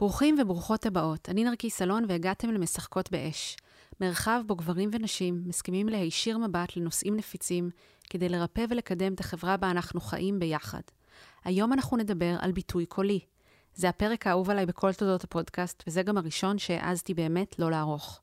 [0.00, 3.56] ברוכים וברוכות הבאות, אני נרקי סלון והגעתם למשחקות באש.
[4.00, 7.70] מרחב בו גברים ונשים מסכימים להישיר מבט לנושאים נפיצים
[8.10, 10.80] כדי לרפא ולקדם את החברה בה אנחנו חיים ביחד.
[11.44, 13.20] היום אנחנו נדבר על ביטוי קולי.
[13.74, 18.20] זה הפרק האהוב עליי בכל תולדות הפודקאסט, וזה גם הראשון שהעזתי באמת לא לערוך.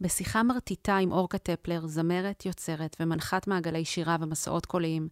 [0.00, 5.08] בשיחה מרטיטה עם אורקה טפלר, זמרת, יוצרת ומנחת מעגלי שירה ומסעות קוליים,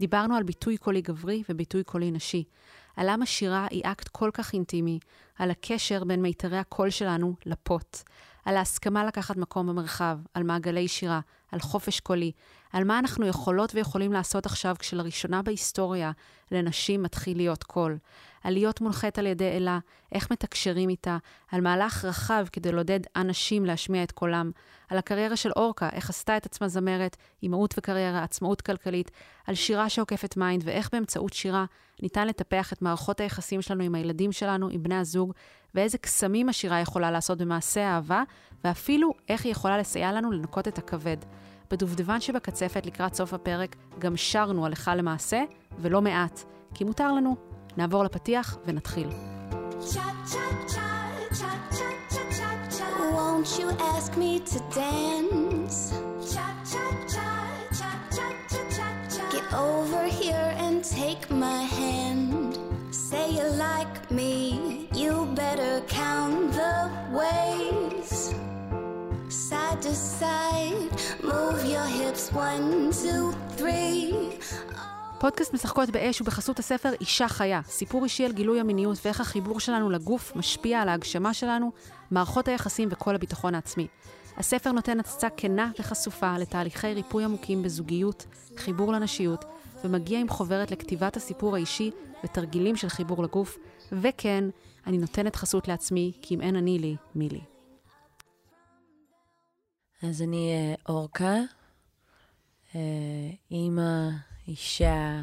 [0.00, 2.44] דיברנו על ביטוי קולי גברי וביטוי קולי נשי,
[2.96, 4.98] על למה שירה היא אקט כל כך אינטימי,
[5.38, 7.98] על הקשר בין מיתרי הקול שלנו לפות,
[8.44, 11.20] על ההסכמה לקחת מקום במרחב, על מעגלי שירה,
[11.52, 12.32] על חופש קולי,
[12.74, 16.12] על מה אנחנו יכולות ויכולים לעשות עכשיו כשלראשונה בהיסטוריה
[16.50, 17.98] לנשים מתחיל להיות קול,
[18.44, 19.78] על להיות מונחית על ידי אלה,
[20.12, 21.16] איך מתקשרים איתה,
[21.52, 24.50] על מהלך רחב כדי לעודד אנשים להשמיע את קולם,
[24.88, 29.10] על הקריירה של אורקה, איך עשתה את עצמה זמרת, אימהות וקריירה, עצמאות כלכלית,
[29.46, 31.64] על שירה שעוקפת mind, ואיך באמצעות שירה
[32.02, 35.32] ניתן לטפח את מערכות היחסים שלנו עם הילדים שלנו, עם בני הזוג,
[35.74, 38.22] ואיזה קסמים השירה יכולה לעשות במעשה האהבה,
[38.64, 41.16] ואפילו איך היא יכולה לסייע לנו לנקות את הכבד.
[41.74, 45.42] בדובדבן שבקצפת לקראת סוף הפרק גם שרנו הלכה למעשה,
[45.78, 46.42] ולא מעט,
[46.74, 47.36] כי מותר לנו.
[47.76, 49.08] נעבור לפתיח ונתחיל.
[64.10, 66.74] Me, you better count the
[67.18, 68.53] ways.
[69.34, 74.14] Side to side, move your hips one, two, three.
[75.20, 79.60] פודקאסט משחקות באש הוא בחסות הספר אישה חיה, סיפור אישי על גילוי המיניות ואיך החיבור
[79.60, 81.72] שלנו לגוף משפיע על ההגשמה שלנו,
[82.10, 83.86] מערכות היחסים וכל הביטחון העצמי.
[84.36, 88.26] הספר נותן הצצה כנה וחשופה לתהליכי ריפוי עמוקים בזוגיות,
[88.56, 89.44] חיבור לנשיות,
[89.84, 91.90] ומגיע עם חוברת לכתיבת הסיפור האישי
[92.24, 93.58] ותרגילים של חיבור לגוף,
[93.92, 94.44] וכן,
[94.86, 97.53] אני נותנת חסות לעצמי, כי אם אין אני לי, מי לי.
[100.08, 101.36] אז אני אה, אורקה,
[102.74, 102.80] אה,
[103.50, 104.08] אימא,
[104.48, 105.20] אישה,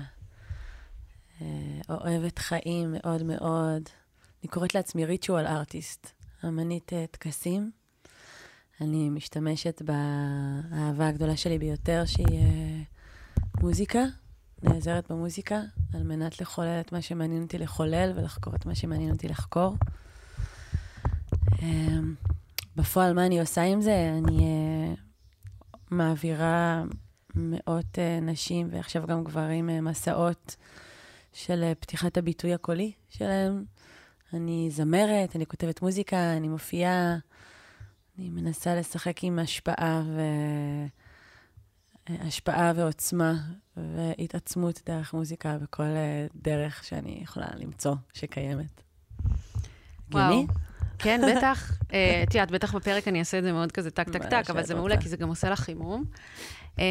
[1.41, 1.47] אה,
[1.89, 3.83] אוהבת חיים מאוד מאוד.
[4.43, 6.07] אני קוראת לעצמי ריטואל ארטיסט,
[6.45, 7.71] אמנית טקסים.
[8.81, 12.85] אני משתמשת באהבה הגדולה שלי ביותר, שהיא
[13.61, 14.03] מוזיקה,
[14.63, 15.61] נעזרת במוזיקה,
[15.93, 19.75] על מנת לחולל את מה שמעניין אותי לחולל ולחקור את מה שמעניין אותי לחקור.
[22.75, 24.13] בפועל, מה אני עושה עם זה?
[24.17, 24.60] אני
[25.91, 26.83] מעבירה
[27.35, 30.55] מאות uh, נשים, ועכשיו גם גברים, uh, מסעות
[31.33, 33.65] של uh, פתיחת הביטוי הקולי שלהם.
[34.33, 37.17] אני זמרת, אני כותבת מוזיקה, אני מופיעה,
[38.17, 40.21] אני מנסה לשחק עם השפעה ו...
[42.09, 43.33] השפעה ועוצמה
[43.77, 45.83] והתעצמות דרך מוזיקה בכל
[46.35, 48.83] דרך שאני יכולה למצוא שקיימת.
[50.11, 50.45] וואו,
[51.01, 51.71] כן, בטח.
[51.93, 54.63] אה, את יודעת, בטח בפרק אני אעשה את זה מאוד כזה טק, טק, טק, אבל
[54.63, 56.03] זה מעולה, כי זה גם עושה לך חימום.
[56.79, 56.85] אה,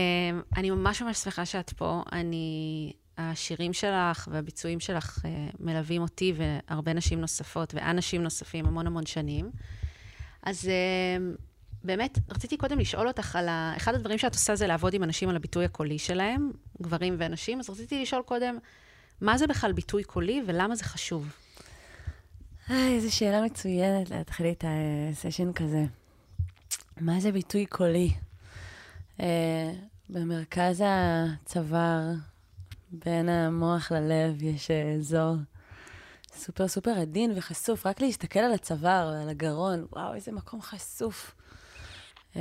[0.56, 2.02] אני ממש ממש שמחה שאת פה.
[2.12, 2.92] אני...
[3.22, 9.50] השירים שלך והביצועים שלך אה, מלווים אותי והרבה נשים נוספות ואנשים נוספים המון המון שנים.
[10.42, 10.70] אז
[11.84, 13.72] באמת, רציתי קודם לשאול אותך על ה...
[13.76, 16.50] אחד הדברים שאת עושה זה לעבוד עם אנשים על הביטוי הקולי שלהם,
[16.82, 18.58] גברים ונשים, אז רציתי לשאול קודם,
[19.20, 21.32] מה זה בכלל ביטוי קולי ולמה זה חשוב?
[22.70, 25.84] היי, איזו שאלה מצוינת להתחיל את הסשן כזה.
[27.00, 28.12] מה זה ביטוי קולי?
[29.18, 29.22] Uh,
[30.08, 32.00] במרכז הצוואר,
[32.92, 35.34] בין המוח ללב, יש אזור
[36.34, 37.86] סופר סופר עדין וחשוף.
[37.86, 41.34] רק להסתכל על הצוואר, על הגרון, וואו, איזה מקום חשוף.
[42.34, 42.36] Uh,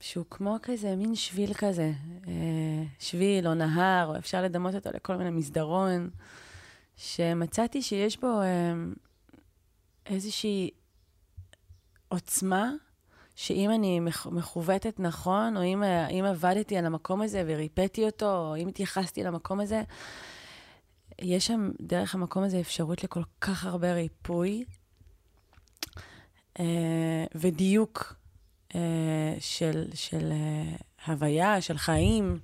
[0.00, 1.92] שהוא כמו כזה, מין שביל כזה.
[2.24, 2.28] Uh,
[2.98, 6.10] שביל או נהר, או אפשר לדמות אותו לכל מיני מסדרון.
[6.98, 8.72] שמצאתי שיש בו אה,
[10.06, 10.70] איזושהי
[12.08, 12.70] עוצמה,
[13.36, 14.00] שאם אני
[14.30, 19.22] מכוותת נכון, או אם, אה, אם עבדתי על המקום הזה וריפאתי אותו, או אם התייחסתי
[19.22, 19.82] למקום הזה,
[21.18, 24.64] יש שם דרך המקום הזה אפשרות לכל כך הרבה ריפוי
[26.60, 28.14] אה, ודיוק
[29.40, 30.32] של, של
[31.06, 32.38] הוויה, של חיים.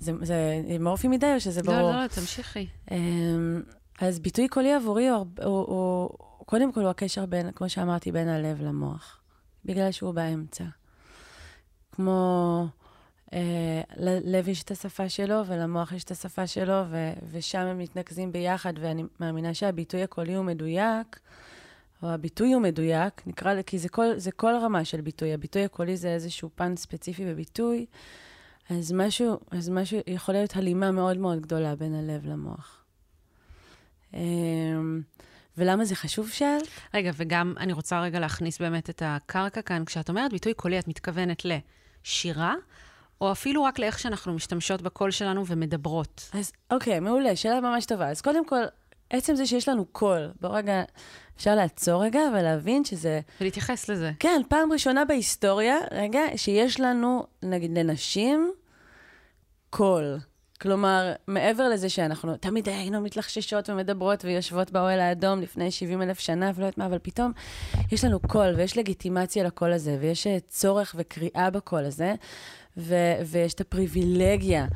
[0.00, 1.80] זה, זה מורפי מדי או שזה ברור?
[1.80, 2.66] לא, לא, לא, תמשיכי.
[2.90, 3.62] אמ,
[4.00, 8.12] אז ביטוי קולי עבורי הוא, הוא, הוא, הוא, קודם כל הוא הקשר בין, כמו שאמרתי,
[8.12, 9.20] בין הלב למוח,
[9.64, 10.64] בגלל שהוא באמצע.
[11.92, 12.66] כמו
[13.32, 18.32] אה, ללב יש את השפה שלו ולמוח יש את השפה שלו, ו, ושם הם מתנקזים
[18.32, 21.20] ביחד, ואני מאמינה שהביטוי הקולי הוא מדויק,
[22.02, 25.34] או הביטוי הוא מדויק, נקרא, כי זה כל, זה כל רמה של ביטוי.
[25.34, 27.86] הביטוי הקולי זה איזשהו פן ספציפי בביטוי.
[28.70, 32.84] אז משהו, אז משהו, יכול להיות הלימה מאוד מאוד גדולה בין הלב למוח.
[34.14, 35.00] אמ,
[35.58, 36.68] ולמה זה חשוב שאלת?
[36.94, 39.84] רגע, וגם אני רוצה רגע להכניס באמת את הקרקע כאן.
[39.84, 42.54] כשאת אומרת ביטוי קולי, את מתכוונת לשירה,
[43.20, 46.30] או אפילו רק לאיך שאנחנו משתמשות בקול שלנו ומדברות.
[46.32, 48.10] אז אוקיי, מעולה, שאלה ממש טובה.
[48.10, 48.62] אז קודם כל,
[49.10, 50.82] עצם זה שיש לנו קול, בוא רגע,
[51.36, 53.20] אפשר לעצור רגע ולהבין שזה...
[53.40, 54.12] ולהתייחס לזה.
[54.18, 58.52] כן, פעם ראשונה בהיסטוריה, רגע, שיש לנו, נגיד, לנשים,
[59.70, 60.18] קול.
[60.60, 66.50] כלומר, מעבר לזה שאנחנו תמיד היינו מתלחששות ומדברות ויושבות באוהל האדום לפני 70 אלף שנה
[66.54, 67.32] ולא יודעת מה, אבל פתאום
[67.92, 72.14] יש לנו קול ויש לגיטימציה לקול הזה, ויש אה, צורך וקריאה בקול הזה,
[72.76, 74.66] ו- ויש את הפריבילגיה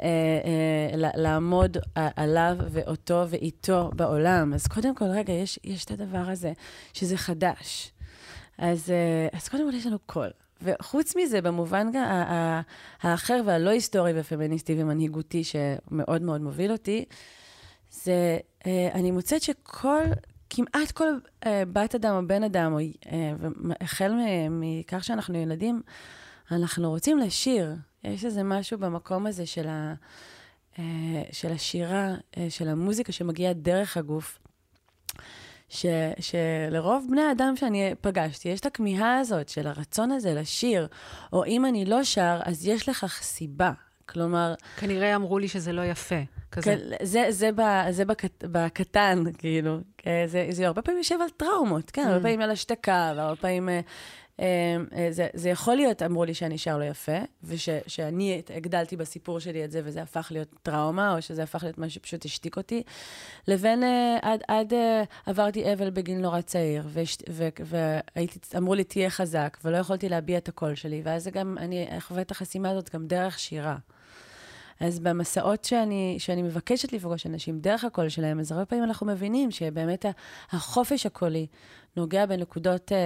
[0.00, 4.54] אה, אה, לעמוד עליו ואותו ואיתו בעולם.
[4.54, 6.52] אז קודם כל, רגע, יש, יש את הדבר הזה,
[6.92, 7.92] שזה חדש.
[8.58, 10.30] אז, אה, אז קודם כל יש לנו קול.
[10.62, 11.90] וחוץ מזה, במובן
[13.02, 17.04] האחר והלא היסטורי ופמיניסטי ומנהיגותי שמאוד מאוד מוביל אותי,
[17.90, 20.02] זה, אה, אני מוצאת שכל,
[20.50, 21.08] כמעט כל
[21.46, 23.32] אה, בת אדם או בן אדם, או אה,
[23.80, 24.12] החל
[24.50, 25.82] מכך שאנחנו ילדים,
[26.52, 27.74] אנחנו רוצים לשיר.
[28.04, 29.94] יש איזה משהו במקום הזה של, ה,
[31.32, 32.14] של השירה,
[32.48, 34.38] של המוזיקה שמגיעה דרך הגוף.
[35.68, 35.86] ש,
[36.20, 40.88] שלרוב בני האדם שאני פגשתי, יש את הכמיהה הזאת של הרצון הזה לשיר,
[41.32, 43.72] או אם אני לא שר, אז יש לכך סיבה.
[44.08, 44.54] כלומר...
[44.76, 46.20] כנראה אמרו לי שזה לא יפה,
[46.52, 46.64] כזה.
[46.64, 49.78] כן, זה, זה, ב, זה בקט, בקטן, כאילו.
[50.26, 52.08] זה, זה הרבה פעמים יושב על טראומות, כן, mm.
[52.08, 53.80] הרבה פעמים על השתקה, והרבה פעמים אה, אה,
[55.10, 59.70] זה, זה יכול להיות, אמרו לי שאני שר לא יפה, ושאני הגדלתי בסיפור שלי את
[59.70, 62.82] זה, וזה הפך להיות טראומה, או שזה הפך להיות משהו שפשוט השתיק אותי,
[63.48, 66.82] לבין אה, עד, עד אה, עברתי אבל בגיל נורא צעיר,
[68.52, 72.22] ואמרו לי, תהיה חזק, ולא יכולתי להביע את הקול שלי, ואז זה גם, אני חווה
[72.22, 73.76] את החסימה הזאת גם דרך שירה.
[74.80, 79.50] אז במסעות שאני, שאני מבקשת לפגוש אנשים דרך הקול שלהם, אז הרבה פעמים אנחנו מבינים
[79.50, 80.04] שבאמת
[80.50, 81.46] החופש הקולי
[81.98, 82.98] נוגע בנקודות אה,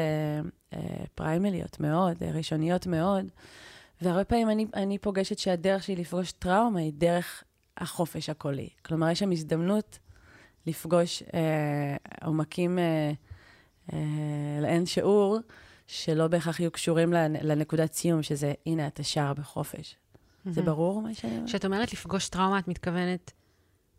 [0.73, 3.27] אה, פריימליות מאוד, אה, ראשוניות מאוד,
[4.03, 7.45] והרבה פעמים אני, אני פוגשת שהדרך שלי לפגוש טראומה היא דרך
[7.77, 8.69] החופש הקולי.
[8.85, 9.99] כלומר, יש שם הזדמנות
[10.67, 13.13] לפגוש אה, עומקים אה,
[13.93, 13.99] אה,
[14.63, 15.39] לאין שיעור,
[15.87, 17.13] שלא בהכרח יהיו קשורים
[17.43, 19.97] לנקודת סיום, שזה, הנה, אתה שר בחופש.
[20.45, 21.49] זה ברור מה שאני אומרת?
[21.49, 23.33] כשאת אומרת לפגוש טראומה, את מתכוונת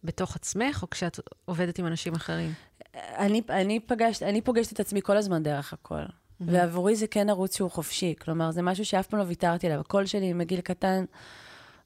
[0.03, 2.53] בתוך עצמך, או כשאת עובדת עם אנשים אחרים?
[2.95, 6.01] אני, אני, פגשת, אני פוגשת את עצמי כל הזמן דרך הכל.
[6.03, 6.43] Mm-hmm.
[6.47, 8.15] ועבורי זה כן ערוץ שהוא חופשי.
[8.21, 9.79] כלומר, זה משהו שאף פעם לא ויתרתי עליו.
[9.79, 11.05] הקול שלי מגיל קטן,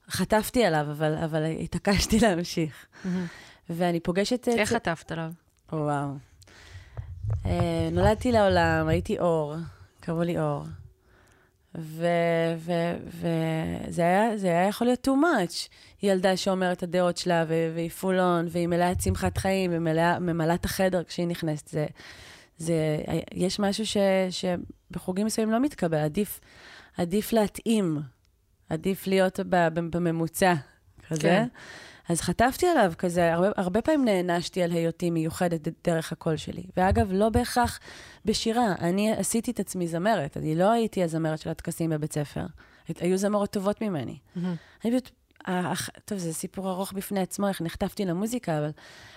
[0.08, 2.86] חטפתי עליו, אבל, אבל התעקשתי להמשיך.
[3.04, 3.08] Mm-hmm.
[3.70, 4.48] ואני פוגשת...
[4.48, 5.32] איך חטפת עליו?
[5.72, 6.14] וואו.
[7.46, 9.54] אה, נולדתי לעולם, הייתי אור,
[10.00, 10.64] קראו לי אור.
[11.78, 13.22] וזה
[14.02, 15.68] היה, היה יכול להיות too much.
[16.02, 21.26] ילדה שאומרת את הדעות שלה, והיא פולון, והיא מלאת שמחת חיים, וממלאה את החדר כשהיא
[21.26, 21.68] נכנסת.
[21.68, 21.86] זה,
[22.58, 22.74] זה,
[23.34, 23.96] יש משהו ש,
[24.30, 26.40] שבחוגים מסוימים לא מתקבל, עדיף,
[26.98, 28.00] עדיף להתאים,
[28.70, 29.40] עדיף להיות
[29.90, 30.54] בממוצע,
[31.08, 31.22] כזה.
[31.22, 31.48] כן.
[32.08, 36.62] אז חטפתי עליו כזה, הרבה, הרבה פעמים נענשתי על היותי מיוחדת דרך הקול שלי.
[36.76, 37.80] ואגב, לא בהכרח
[38.24, 38.74] בשירה.
[38.80, 42.46] אני עשיתי את עצמי זמרת, אני לא הייתי הזמרת של הטקסים בבית ספר.
[43.00, 44.18] היו זמרות טובות ממני.
[44.18, 44.40] Mm-hmm.
[44.84, 45.10] אני פשוט,
[46.04, 48.70] טוב, זה סיפור ארוך בפני עצמו, איך נחטפתי למוזיקה, אבל,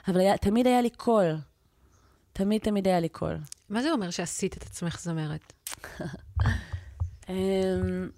[0.07, 1.37] אבל היה, תמיד היה לי קול.
[2.33, 3.37] תמיד תמיד היה לי קול.
[3.69, 5.53] מה זה אומר שעשית את עצמך זמרת?
[7.29, 8.09] אמ,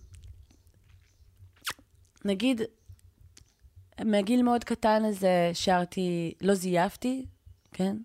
[2.25, 2.61] נגיד,
[4.05, 7.25] מגיל מאוד קטן הזה שרתי, לא זייפתי,
[7.71, 7.97] כן?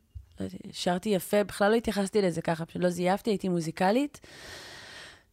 [0.73, 4.21] שרתי יפה, בכלל לא התייחסתי לזה ככה, פשוט לא זייפתי, הייתי מוזיקלית.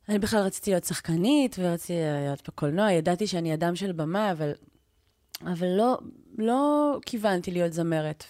[0.09, 4.51] אני בכלל רציתי להיות שחקנית, ורציתי להיות בקולנוע, ידעתי שאני אדם של במה, אבל,
[5.41, 5.97] אבל לא,
[6.37, 8.23] לא כיוונתי להיות זמרת.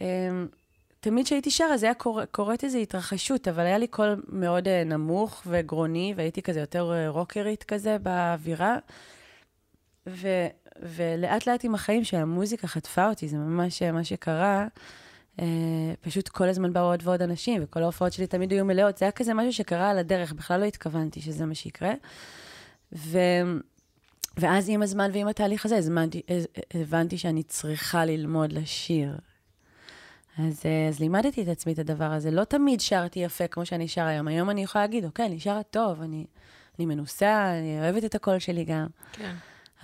[0.00, 0.06] ותמיד
[1.06, 4.84] אמ, כשהייתי שרה, זה היה קור, קורית איזו התרחשות, אבל היה לי קול מאוד אה,
[4.84, 8.76] נמוך וגרוני, והייתי כזה יותר אה, רוקרית כזה באווירה.
[10.06, 10.28] ו,
[10.82, 14.66] ולאט לאט עם החיים שהמוזיקה חטפה אותי, זה ממש מה שקרה.
[15.38, 15.42] Uh,
[16.00, 18.98] פשוט כל הזמן באו עוד ועוד אנשים, וכל ההופעות שלי תמיד היו מלאות.
[18.98, 21.92] זה היה כזה משהו שקרה על הדרך, בכלל לא התכוונתי שזה מה שיקרה.
[22.92, 23.18] ו...
[24.36, 26.22] ואז עם הזמן ועם התהליך הזה, הזמנתי,
[26.74, 29.16] הבנתי שאני צריכה ללמוד לשיר.
[30.38, 32.30] אז, אה, אז לימדתי את עצמי את הדבר הזה.
[32.30, 34.28] לא תמיד שרתי יפה כמו שאני שר היום.
[34.28, 36.26] היום אני יכולה להגיד, אוקיי, אני שרה טוב, אני,
[36.78, 38.86] אני מנוסה, אני אוהבת את הקול שלי גם.
[39.12, 39.34] כן.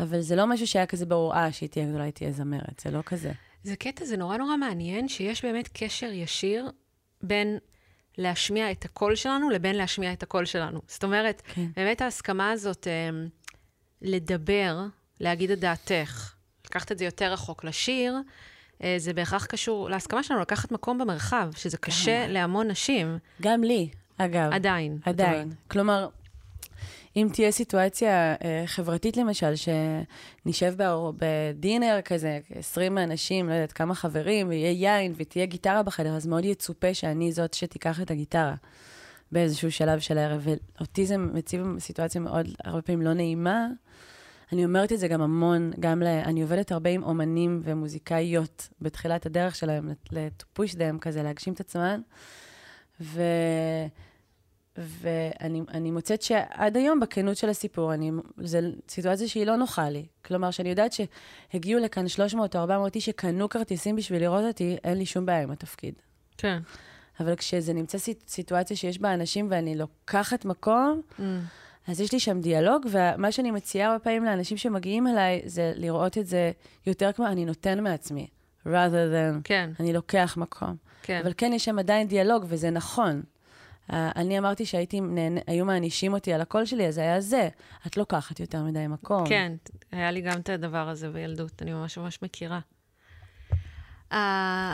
[0.00, 2.90] אבל זה לא משהו שהיה כזה ברור, אה, שהיא תהיה גדולה, היא תהיה זמרת, זה
[2.90, 3.32] לא כזה.
[3.62, 6.70] זה קטע, זה נורא נורא מעניין, שיש באמת קשר ישיר
[7.22, 7.58] בין
[8.18, 10.80] להשמיע את הקול שלנו לבין להשמיע את הקול שלנו.
[10.86, 11.66] זאת אומרת, כן.
[11.76, 13.10] באמת ההסכמה הזאת אה,
[14.02, 14.78] לדבר,
[15.20, 16.34] להגיד את דעתך,
[16.66, 18.16] לקחת את זה יותר רחוק לשיר,
[18.82, 23.18] אה, זה בהכרח קשור להסכמה שלנו לקחת מקום במרחב, שזה קשה להמון נשים.
[23.42, 23.88] גם לי,
[24.18, 24.52] אגב.
[24.52, 24.98] עדיין.
[25.04, 25.52] עדיין.
[25.68, 26.08] כלומר,
[27.16, 30.74] אם תהיה סיטואציה אה, חברתית למשל, שנשב
[31.16, 36.44] בדינר כזה, 20 אנשים, לא יודעת כמה חברים, ויהיה יין ותהיה גיטרה בחדר, אז מאוד
[36.44, 38.54] יצופה שאני זאת שתיקח את הגיטרה
[39.32, 40.46] באיזשהו שלב של הערב.
[40.78, 43.66] ואותי זה מציב סיטואציה מאוד, הרבה פעמים לא נעימה.
[44.52, 46.06] אני אומרת את זה גם המון, גם ל...
[46.06, 52.00] אני עובדת הרבה עם אומנים ומוזיקאיות בתחילת הדרך שלהם, to push כזה, להגשים את עצמן.
[53.00, 53.22] ו...
[54.78, 58.58] ואני מוצאת שעד היום, בכנות של הסיפור, אני, זו
[58.88, 60.06] סיטואציה שהיא לא נוחה לי.
[60.24, 64.98] כלומר, שאני יודעת שהגיעו לכאן 300 או 400 איש שקנו כרטיסים בשביל לראות אותי, אין
[64.98, 65.94] לי שום בעיה עם התפקיד.
[66.38, 66.58] כן.
[67.20, 71.22] אבל כשזה נמצא סיטואציה שיש בה אנשים ואני לוקחת מקום, mm.
[71.88, 76.18] אז יש לי שם דיאלוג, ומה שאני מציעה הרבה פעמים לאנשים שמגיעים אליי, זה לראות
[76.18, 76.50] את זה
[76.86, 78.26] יותר כמו אני נותן מעצמי,
[78.66, 78.70] rather
[79.14, 79.70] than כן.
[79.80, 80.76] אני לוקח מקום.
[81.02, 81.20] כן.
[81.22, 83.22] אבל כן, יש שם עדיין דיאלוג, וזה נכון.
[83.90, 87.48] Uh, אני אמרתי שהיו מענישים אותי על הקול שלי, אז זה היה זה.
[87.86, 89.28] את לוקחת יותר מדי מקום.
[89.28, 89.52] כן,
[89.92, 92.60] היה לי גם את הדבר הזה בילדות, אני ממש ממש מכירה.
[94.12, 94.14] Uh,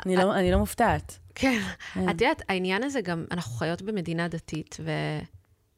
[0.07, 1.19] אני, לא, אני לא מופתעת.
[1.35, 1.61] כן.
[1.95, 2.09] כן.
[2.09, 4.77] את יודעת, העניין הזה גם, אנחנו חיות במדינה דתית,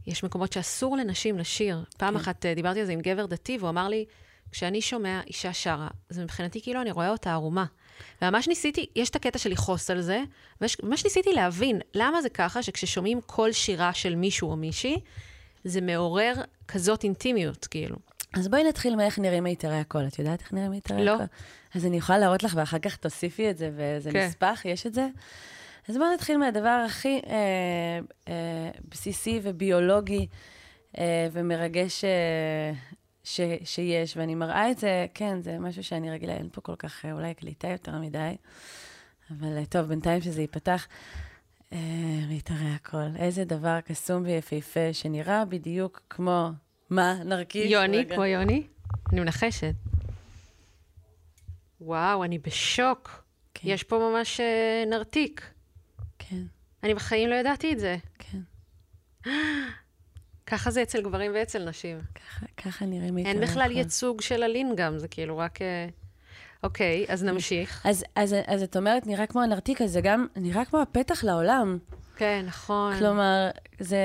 [0.07, 1.85] ויש מקומות שאסור לנשים לשיר.
[1.97, 2.21] פעם כן.
[2.21, 4.05] אחת דיברתי על זה עם גבר דתי, והוא אמר לי,
[4.51, 7.65] כשאני שומע אישה שרה, זה מבחינתי כאילו אני רואה אותה ערומה.
[8.23, 10.23] וממש ניסיתי, יש את הקטע של לכעוס על זה,
[10.61, 15.01] וממש ניסיתי להבין למה זה ככה שכששומעים כל שירה של מישהו או מישהי,
[15.65, 16.35] זה מעורר
[16.69, 17.97] כזאת אינטימיות, כאילו.
[18.33, 20.07] אז בואי נתחיל מאיך נראים מיתרי הקול.
[20.07, 21.11] את יודעת איך נראים מיתרי לא.
[21.11, 21.25] הקול?
[21.25, 21.29] לא.
[21.75, 24.27] אז אני יכולה להראות לך, ואחר כך תוסיפי את זה, וזה כן.
[24.27, 25.09] נספח, יש את זה.
[25.89, 30.27] אז בואי נתחיל מהדבר הכי אה, אה, בסיסי וביולוגי
[30.99, 32.73] אה, ומרגש אה,
[33.27, 37.05] ש, שיש, ואני מראה את זה, כן, זה משהו שאני רגילה, אין פה כל כך
[37.05, 38.37] אה, אולי קליטה יותר מדי,
[39.31, 40.87] אבל אה, טוב, בינתיים שזה ייפתח.
[41.73, 41.79] אה,
[42.29, 43.17] מתארי הכל.
[43.19, 46.51] איזה דבר קסום ויפהפה, שנראה בדיוק כמו,
[46.91, 47.71] מה, נרקיס?
[47.71, 48.15] יוני, רגע.
[48.15, 48.67] כמו יוני?
[49.13, 49.75] אני מנחשת.
[51.81, 53.25] וואו, אני בשוק.
[53.55, 53.69] כן.
[53.69, 55.51] יש פה ממש אה, נרתיק.
[56.19, 56.43] כן.
[56.83, 57.97] אני בחיים לא ידעתי את זה.
[58.19, 58.41] כן.
[60.47, 62.01] ככה זה אצל גברים ואצל נשים.
[62.15, 63.29] ככה, ככה נראה מיתר.
[63.29, 63.77] אין בכלל נכון.
[63.77, 65.63] ייצוג של הלין גם, זה כאילו רק...
[65.63, 65.87] אה,
[66.63, 67.83] אוקיי, אז נמשיך.
[67.87, 71.79] אז, אז, אז את אומרת, נראה כמו הנרתיק, אז זה גם נראה כמו הפתח לעולם.
[72.17, 72.99] כן, נכון.
[72.99, 73.97] כלומר, זה...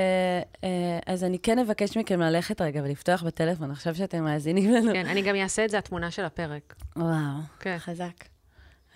[0.64, 4.92] אה, אז אני כן אבקש מכם ללכת רגע ולפתוח בטלפון, עכשיו שאתם מאזינים לנו.
[4.92, 6.74] כן, אני גם אעשה את זה, התמונה של הפרק.
[6.96, 7.76] וואו, כן.
[7.78, 8.24] חזק.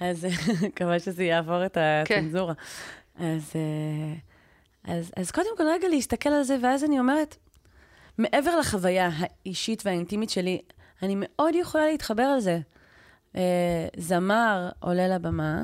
[0.00, 0.26] אז
[0.66, 2.54] מקווה שזה יעבור את הצנזורה.
[3.18, 3.24] כן.
[3.24, 3.52] אז...
[4.86, 7.36] אז, אז קודם כל, רגע להסתכל על זה, ואז אני אומרת,
[8.18, 10.60] מעבר לחוויה האישית והאינטימית שלי,
[11.02, 12.60] אני מאוד יכולה להתחבר על זה.
[13.36, 15.62] אה, זמר עולה לבמה,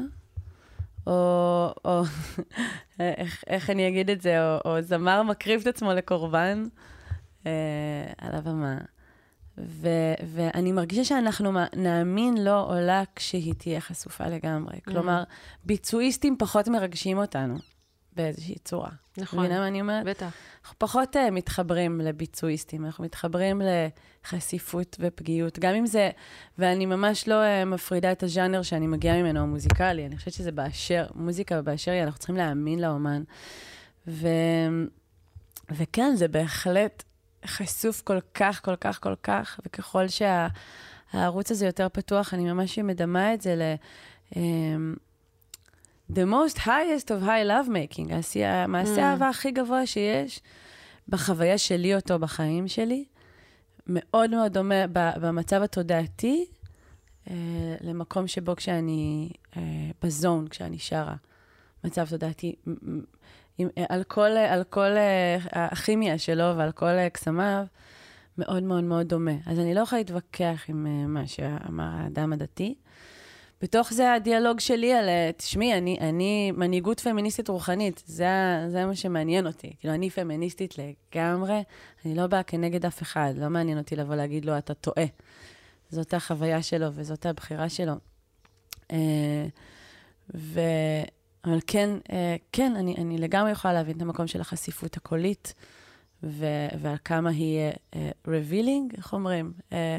[1.07, 2.03] או, או
[3.01, 6.65] איך, איך אני אגיד את זה, או, או זמר מקריב את עצמו לקורבן
[7.47, 7.53] אה,
[8.19, 8.79] על הבמה.
[9.59, 9.89] ו,
[10.27, 14.77] ואני מרגישה שאנחנו נאמין לו עולה כשהיא תהיה חשופה לגמרי.
[14.77, 14.91] Mm.
[14.91, 15.23] כלומר,
[15.65, 17.55] ביצועיסטים פחות מרגשים אותנו.
[18.17, 18.91] באיזושהי צורה.
[19.19, 19.39] נכון.
[19.39, 20.07] מבינה מה אני אומרת?
[20.07, 20.33] בטח.
[20.63, 23.63] אנחנו פחות uh, מתחברים לביצועיסטים, אנחנו מתחברים
[24.25, 25.59] לחשיפות ופגיעות.
[25.59, 26.11] גם אם זה,
[26.59, 31.07] ואני ממש לא uh, מפרידה את הז'אנר שאני מגיעה ממנו, המוזיקלי, אני חושבת שזה באשר,
[31.15, 33.23] מוזיקה באשר היא, אנחנו צריכים להאמין לאומן.
[34.09, 34.29] ו...
[35.71, 37.03] וכן, זה בהחלט
[37.47, 41.55] חשוף כל כך, כל כך, כל כך, וככל שהערוץ שה...
[41.55, 43.63] הזה יותר פתוח, אני ממש מדמה את זה ל...
[44.31, 44.37] Um,
[46.15, 49.01] the most highest of high love making, המעשה mm.
[49.01, 50.41] האהבה הכי גבוה שיש
[51.09, 53.05] בחוויה שלי אותו בחיים שלי.
[53.87, 56.47] מאוד מאוד דומה במצב התודעתי
[57.31, 57.35] אה,
[57.81, 59.63] למקום שבו כשאני אה,
[60.03, 61.15] בזון, כשאני שרה.
[61.85, 62.55] מצב תודעתי
[63.59, 67.65] עם, על כל, על כל אה, הכימיה שלו ועל כל אה, קסמיו,
[68.39, 69.33] מאוד מאוד מאוד דומה.
[69.47, 72.75] אז אני לא יכולה להתווכח עם אה, מה שאמר האדם הדתי.
[73.63, 78.27] בתוך זה הדיאלוג שלי על, אה, תשמעי, אני, אני מנהיגות פמיניסטית רוחנית, זה,
[78.69, 79.73] זה מה שמעניין אותי.
[79.81, 81.63] כאילו, אני פמיניסטית לגמרי,
[82.05, 85.05] אני לא באה כנגד אף אחד, לא מעניין אותי לבוא להגיד לו, אתה טועה.
[85.91, 87.93] זאת החוויה שלו וזאת הבחירה שלו.
[88.93, 89.47] אה,
[90.35, 90.61] ו...
[91.45, 95.55] אבל כן, אה, כן, אני, אני לגמרי יכולה להבין את המקום של החשיפות הקולית,
[96.23, 96.47] ו,
[96.81, 97.71] ועל כמה היא
[98.27, 99.53] revealing, איך אומרים?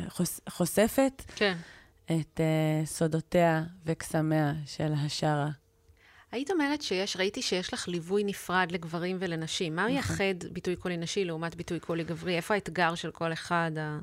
[0.09, 1.23] חוש, חושפת.
[1.35, 1.57] כן.
[2.05, 5.49] את uh, סודותיה וקסמיה של השרה.
[6.31, 9.75] היית אומרת שיש, ראיתי שיש לך ליווי נפרד לגברים ולנשים.
[9.75, 9.93] מה נכון.
[9.93, 12.35] מייחד ביטוי קולי נשי לעומת ביטוי קולי גברי?
[12.35, 13.71] איפה האתגר של כל אחד?
[13.79, 13.99] ה...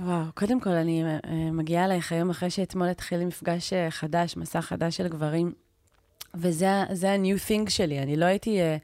[0.00, 4.60] וואו, קודם כל, אני uh, מגיעה אלייך היום אחרי שאתמול התחיל מפגש uh, חדש, מסע
[4.60, 5.52] חדש של גברים,
[6.34, 8.02] וזה ה-new thing שלי.
[8.02, 8.58] אני לא הייתי...
[8.60, 8.80] Uh,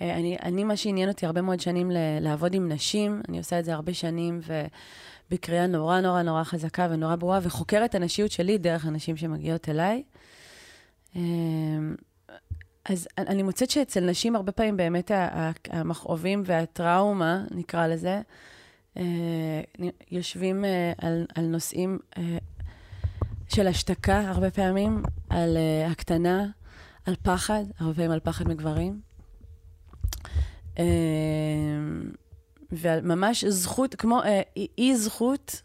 [0.00, 3.64] אני, אני, מה שעניין אותי הרבה מאוד שנים ל- לעבוד עם נשים, אני עושה את
[3.64, 4.40] זה הרבה שנים,
[5.32, 10.02] ובקריאה נורא נורא נורא חזקה ונורא ברורה, וחוקרת הנשיות שלי דרך הנשים שמגיעות אליי.
[11.14, 11.18] Uh,
[12.84, 15.10] אז אני מוצאת שאצל נשים הרבה פעמים באמת
[15.70, 18.20] המכאובים והטראומה, נקרא לזה,
[18.96, 19.60] אה,
[20.10, 22.38] יושבים אה, על, על נושאים אה,
[23.48, 25.56] של השתקה הרבה פעמים, על
[25.90, 26.46] הקטנה,
[27.06, 29.00] על פחד, הרבה פעמים על פחד מגברים.
[32.72, 34.22] ועל ממש זכות, כמו
[34.78, 35.62] אי זכות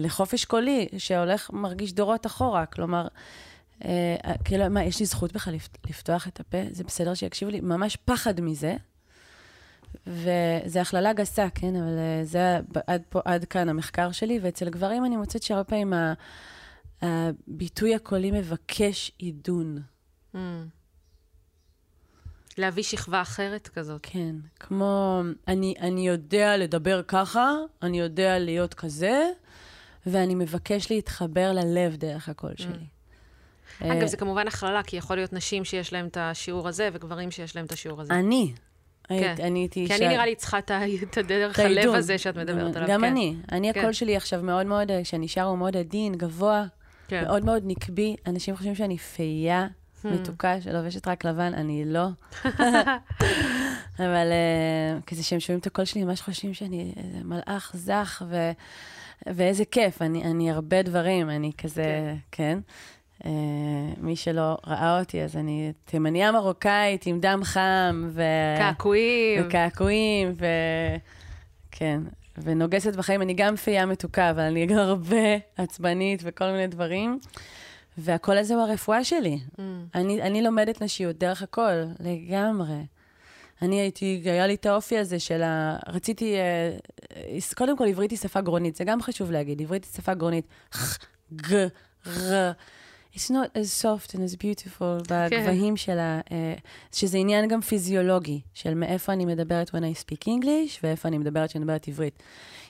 [0.00, 2.66] לחופש קולי, שהולך, מרגיש דורות אחורה.
[2.66, 3.06] כלומר,
[4.44, 5.54] כאילו, מה, יש לי זכות בכלל
[5.88, 6.58] לפתוח את הפה?
[6.70, 7.60] זה בסדר שיקשיבו לי?
[7.60, 8.76] ממש פחד מזה.
[10.06, 11.76] וזה הכללה גסה, כן?
[11.76, 15.92] אבל אה, זה עד, פה, עד כאן המחקר שלי, ואצל גברים אני מוצאת שהרבה פעמים
[17.02, 19.78] הביטוי הקולי מבקש עידון.
[20.34, 20.38] Mm.
[22.58, 24.00] להביא שכבה אחרת כזאת.
[24.02, 29.22] כן, כמו, אני, אני יודע לדבר ככה, אני יודע להיות כזה,
[30.06, 32.62] ואני מבקש להתחבר ללב דרך הקול mm.
[32.62, 32.86] שלי.
[33.80, 37.30] אגב, אה, זה כמובן הכללה, כי יכול להיות נשים שיש להם את השיעור הזה, וגברים
[37.30, 38.14] שיש להם את השיעור הזה.
[38.14, 38.52] אני,
[39.08, 39.34] כן.
[39.42, 39.96] אני הייתי אישה...
[39.96, 42.88] כי אני נראה לי צריכה את הדרך הלב הזה שאת מדברת עליו.
[42.88, 43.06] גם כן.
[43.06, 43.36] אני.
[43.52, 43.80] אני, כן.
[43.80, 46.64] הקול שלי עכשיו מאוד מאוד, כשאני שר הוא מאוד עדין, גבוה,
[47.08, 47.24] כן.
[47.24, 48.16] מאוד מאוד נקבי.
[48.26, 49.66] אנשים חושבים שאני פייה.
[50.04, 52.06] מתוקה, שלובשת רק לבן, אני לא.
[53.98, 58.50] אבל uh, כזה שהם שומעים את הקול שלי, ממש חושבים שאני איזה מלאך זך, ו...
[59.26, 62.16] ואיזה כיף, אני, אני הרבה דברים, אני כזה, כן.
[62.32, 62.58] כן.
[63.22, 63.26] Uh,
[63.98, 68.22] מי שלא ראה אותי, אז אני תימניה מרוקאית עם דם חם, ו...
[68.58, 69.46] קעקועים.
[69.46, 70.46] וקעקועים, ו...
[71.70, 72.00] כן,
[72.38, 73.22] ונוגסת בחיים.
[73.22, 77.18] אני גם פייה מתוקה, אבל אני גם הרבה עצבנית וכל מיני דברים.
[77.98, 79.38] והקול הזה הוא הרפואה שלי.
[79.56, 79.60] Mm.
[79.94, 82.86] אני, אני לומדת נשיות דרך הקול, לגמרי.
[83.62, 85.76] אני הייתי, היה לי את האופי הזה של ה...
[85.88, 86.36] רציתי,
[87.12, 90.44] uh, קודם כל, עברית היא שפה גרונית, זה גם חשוב להגיד, עברית היא שפה גרונית.
[91.36, 91.66] ג,
[92.06, 92.50] ר.
[93.16, 95.76] It's not as soft and as beautiful בגבהים כן.
[95.76, 96.32] שלה, uh,
[96.92, 101.50] שזה עניין גם פיזיולוגי, של מאיפה אני מדברת when I speak English, ואיפה אני מדברת
[101.50, 102.22] כשאני מדברת עברית.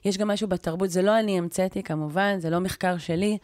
[0.04, 3.38] יש גם משהו בתרבות, זה לא אני המצאתי כמובן, זה לא מחקר שלי.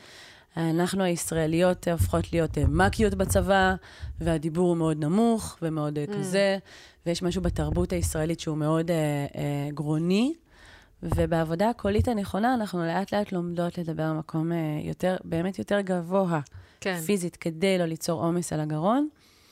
[0.56, 3.74] אנחנו הישראליות הופכות להיות uh, מקיות בצבא,
[4.20, 6.14] והדיבור הוא מאוד נמוך ומאוד uh, mm.
[6.14, 6.58] כזה,
[7.06, 10.34] ויש משהו בתרבות הישראלית שהוא מאוד uh, uh, גרוני.
[11.02, 14.54] ובעבודה הקולית הנכונה, אנחנו לאט לאט לומדות לדבר במקום uh,
[14.88, 16.40] יותר, באמת יותר גבוה.
[16.80, 17.00] כן.
[17.06, 19.08] פיזית, כדי לא ליצור עומס על הגרון.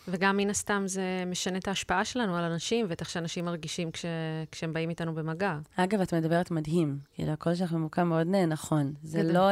[0.08, 4.04] וגם מן הסתם זה משנה את ההשפעה שלנו על אנשים, ואת איך שאנשים מרגישים כש...
[4.52, 5.58] כשהם באים איתנו במגע.
[5.76, 6.98] אגב, את מדברת מדהים.
[7.14, 8.92] כאילו, הקול שלך ממוקם מאוד נכון.
[9.02, 9.32] זה גדול.
[9.32, 9.48] לא...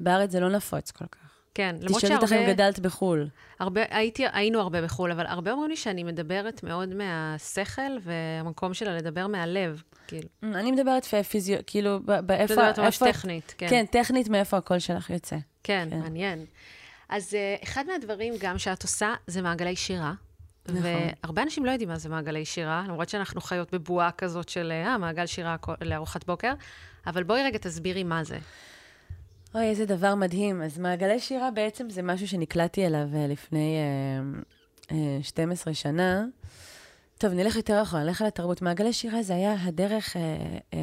[0.00, 1.28] בארץ זה לא נפוץ כל כך.
[1.54, 2.26] כן, למרות שהרבה...
[2.26, 3.28] תשאלי אותך אם גדלת בחו"ל.
[3.60, 8.96] הרבה, הייתי, היינו הרבה בחו"ל, אבל הרבה אומרים לי שאני מדברת מאוד מהשכל, והמקום שלה
[8.96, 10.28] לדבר מהלב, כאילו.
[10.42, 11.58] אני מדברת פיזיו...
[11.66, 12.54] כאילו, באיפה...
[12.54, 13.66] מדברת ממש טכנית, כן.
[13.70, 15.36] כן, טכנית מאיפה הקול שלך יוצא.
[15.62, 15.98] כן, כן.
[15.98, 16.44] מעניין.
[17.08, 20.12] אז uh, אחד מהדברים גם שאת עושה זה מעגלי שירה.
[20.68, 20.82] נכון.
[21.22, 24.98] והרבה אנשים לא יודעים מה זה מעגלי שירה, למרות שאנחנו חיות בבועה כזאת של, אה,
[24.98, 26.52] מעגל שירה לארוחת בוקר,
[27.06, 28.38] אבל בואי רגע תסבירי מה זה.
[29.54, 30.62] אוי, איזה דבר מדהים.
[30.62, 33.76] אז מעגלי שירה בעצם זה משהו שנקלעתי אליו אה, לפני
[34.86, 36.24] uh, uh, 12 שנה.
[37.18, 38.62] טוב, נלך יותר אחורה, נלך על התרבות.
[38.62, 40.16] מעגלי שירה זה היה הדרך...
[40.16, 40.18] Uh,
[40.74, 40.76] uh,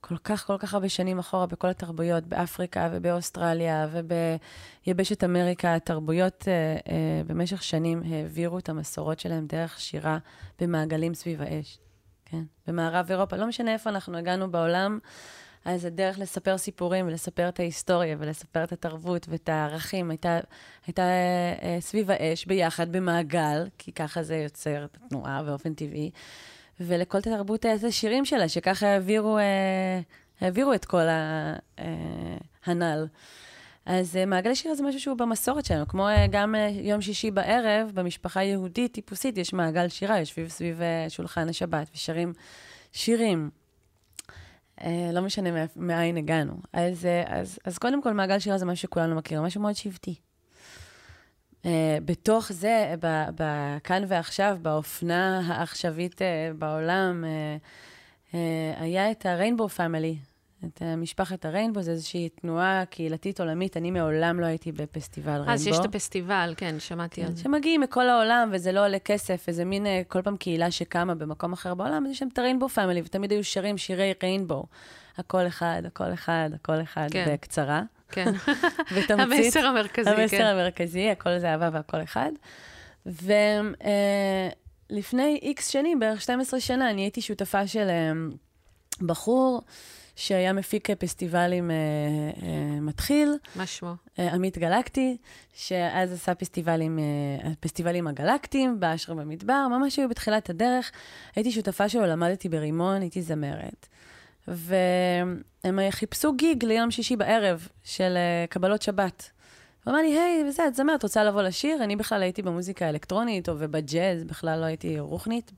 [0.00, 6.76] כל כך, כל כך הרבה שנים אחורה בכל התרבויות, באפריקה ובאוסטרליה וביבשת אמריקה, התרבויות אה,
[6.92, 10.18] אה, במשך שנים העבירו את המסורות שלהם דרך שירה
[10.60, 11.78] במעגלים סביב האש,
[12.24, 12.42] כן?
[12.66, 14.98] במערב אירופה, לא משנה איפה אנחנו הגענו בעולם,
[15.64, 20.38] אז הדרך לספר סיפורים ולספר את ההיסטוריה ולספר את התרבות ואת הערכים הייתה,
[20.86, 26.10] הייתה אה, סביב האש ביחד במעגל, כי ככה זה יוצר את התנועה באופן טבעי.
[26.80, 30.00] ולכל תרבות את השירים שלה, שככה העבירו, אה,
[30.40, 31.54] העבירו את כל אה,
[32.66, 33.06] הנ"ל.
[33.86, 38.92] אז מעגל שיר זה משהו שהוא במסורת שלנו, כמו גם יום שישי בערב, במשפחה יהודית
[38.92, 42.32] טיפוסית, יש מעגל שירה, יושבים סביב שולחן השבת ושרים
[42.92, 43.50] שירים.
[44.84, 46.52] אה, לא משנה מאין הגענו.
[46.72, 50.14] אז, אה, אז, אז קודם כל, מעגל שירה זה משהו שכולנו מכירים, משהו מאוד שבטי.
[51.62, 51.66] Uh,
[52.04, 52.94] בתוך זה,
[53.34, 56.24] בכאן ועכשיו, באופנה העכשווית uh,
[56.58, 58.36] בעולם, uh, uh,
[58.80, 60.27] היה את ה-Rainbow Family,
[60.64, 63.76] את אה, משפחת הריינבו, זו איזושהי תנועה קהילתית עולמית.
[63.76, 65.50] אני מעולם לא הייתי בפסטיבל ריינבו.
[65.50, 67.42] אז שיש את הפסטיבל, כן, שמעתי כן, על זה.
[67.42, 71.52] שמגיעים מכל העולם, וזה לא עולה כסף, איזה מין אה, כל פעם קהילה שקמה במקום
[71.52, 74.64] אחר בעולם, אז יש שם את הריינבו פאמילי, ותמיד היו שרים שירי ריינבו.
[75.16, 77.26] הכל אחד, הכל אחד, הכל אחד, כן.
[77.32, 77.82] בקצרה.
[78.08, 78.32] כן.
[78.94, 79.44] ותמצית.
[79.44, 80.44] המסר המרכזי, המסר כן.
[80.44, 82.30] המרכזי, הכל זה אהבה והכל אחד.
[84.90, 88.12] ולפני איקס שנים, בערך 12 שנה, אני הייתי שותפה של אה,
[89.06, 89.62] בחור
[90.18, 91.76] שהיה מפיק פסטיבלים אה,
[92.42, 93.94] אה, מתחיל, מה שמו?
[94.18, 95.16] אה, עמית גלקטי,
[95.54, 100.90] שאז עשה פסטיבלים, אה, פסטיבלים הגלקטיים, באשרם במדבר, ממש היו בתחילת הדרך.
[101.36, 103.86] הייתי שותפה שלו, למדתי ברימון, הייתי זמרת.
[104.48, 109.30] והם חיפשו גיג ליום שישי בערב של אה, קבלות שבת.
[109.84, 111.84] הוא אמר לי, היי, וזה, את זמרת, רוצה לבוא לשיר?
[111.84, 115.52] אני בכלל הייתי במוזיקה האלקטרונית או ובג'אז, בכלל לא הייתי רוחנית.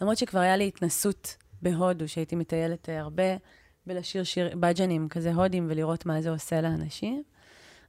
[0.00, 3.24] למרות שכבר היה לי התנסות בהודו, שהייתי מטיילת הרבה
[3.90, 7.22] בלשיר שיר, בג'נים כזה הודים ולראות מה זה עושה לאנשים.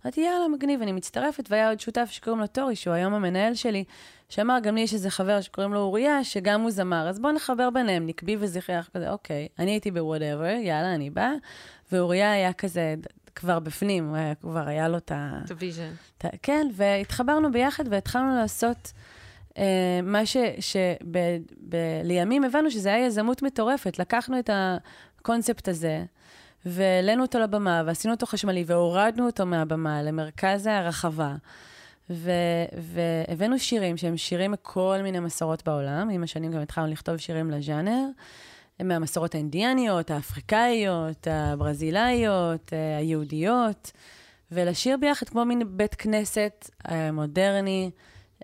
[0.06, 3.84] אמרתי, יאללה, מגניב, אני מצטרפת, והיה עוד שותף שקוראים לו טורי, שהוא היום המנהל שלי,
[4.30, 7.70] שאמר, גם לי יש איזה חבר שקוראים לו אוריה, שגם הוא זמר, אז בואו נחבר
[7.70, 9.48] ביניהם, נקבה וזכר יחד כזה, אוקיי.
[9.60, 11.34] אני הייתי ב whatever, יאללה, אני באה,
[11.92, 12.96] ואוריה היה כזה
[13.36, 15.40] כבר בפנים, הוא היה, כבר היה לו את ה...
[15.46, 15.92] את ה vision.
[16.24, 18.92] ה- כן, והתחברנו ביחד והתחלנו לעשות
[19.58, 20.38] אה, מה ש...
[20.60, 24.00] שלימים הבנו שזה היה יזמות מטורפת.
[24.00, 24.50] לקחנו את
[25.22, 26.04] הקונספט הזה
[26.66, 31.36] והעלינו אותו לבמה ועשינו אותו חשמלי והורדנו אותו מהבמה למרכז הרחבה.
[32.10, 36.10] ו- והבאנו שירים שהם שירים מכל מיני מסורות בעולם.
[36.10, 38.06] עם השנים גם התחלנו לכתוב שירים לז'אנר.
[38.84, 43.92] מהמסורות האינדיאניות, האפריקאיות, הברזילאיות, היהודיות.
[44.52, 47.92] ולשיר ביחד כמו מין בית כנסת אה, מודרני,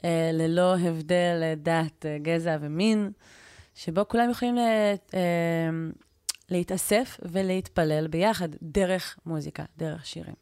[0.05, 3.11] אה, ללא הבדל דת, אה, גזע ומין,
[3.75, 4.55] שבו כולם יכולים
[6.49, 10.35] להתאסף ולהתפלל ביחד דרך מוזיקה, דרך שירים.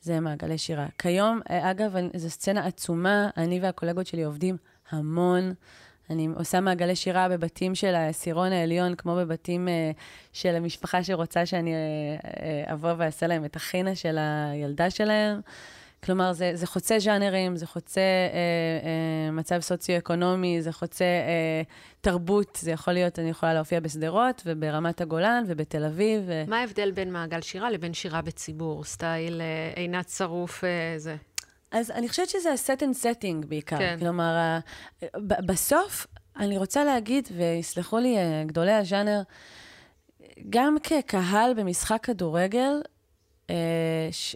[0.00, 0.86] זה מעגלי שירה.
[0.98, 4.56] כיום, אגב, זו סצנה עצומה, אני והקולגות שלי עובדים
[4.90, 5.52] המון.
[6.10, 9.90] אני עושה מעגלי שירה בבתים של העשירון העליון, כמו בבתים אה,
[10.32, 11.78] של המשפחה שרוצה שאני אה,
[12.42, 15.40] אה, אבוא ואעשה להם את החינה של הילדה שלהם.
[16.04, 18.36] כלומר, זה, זה חוצה ז'אנרים, זה חוצה אה,
[19.26, 21.62] אה, מצב סוציו-אקונומי, זה חוצה אה,
[22.00, 26.22] תרבות, זה יכול להיות, אני יכולה להופיע בשדרות וברמת הגולן ובתל אביב.
[26.26, 26.44] ו...
[26.48, 28.84] מה ההבדל בין מעגל שירה לבין שירה בציבור?
[28.84, 31.16] סטייל אה, עינת שרוף, אה, זה.
[31.70, 33.78] אז אני חושבת שזה ה-set and setting בעיקר.
[33.78, 33.96] כן.
[34.00, 34.58] כלומר, ה-
[35.46, 36.06] בסוף,
[36.36, 39.22] אני רוצה להגיד, ויסלחו לי אה, גדולי הז'אנר,
[40.50, 42.80] גם כקהל במשחק כדורגל,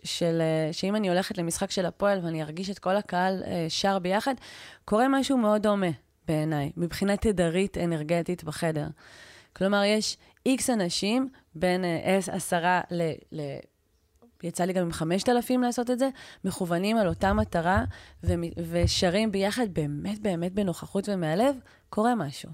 [0.05, 3.99] של, אה, שאם אני הולכת למשחק של הפועל ואני ארגיש את כל הקהל אה, שר
[3.99, 4.35] ביחד,
[4.85, 5.87] קורה משהו מאוד דומה
[6.29, 8.87] בעיניי, מבחינה תדרית אנרגטית בחדר.
[9.57, 13.03] כלומר, יש איקס אנשים, בין אה, עש- עשרה ל...
[13.33, 13.59] ל-
[14.43, 16.09] יצא לי גם עם 5,000 לעשות את זה,
[16.45, 17.85] מכוונים על אותה מטרה
[18.71, 21.57] ושרים ביחד באמת באמת בנוכחות ומהלב,
[21.89, 22.51] קורה משהו.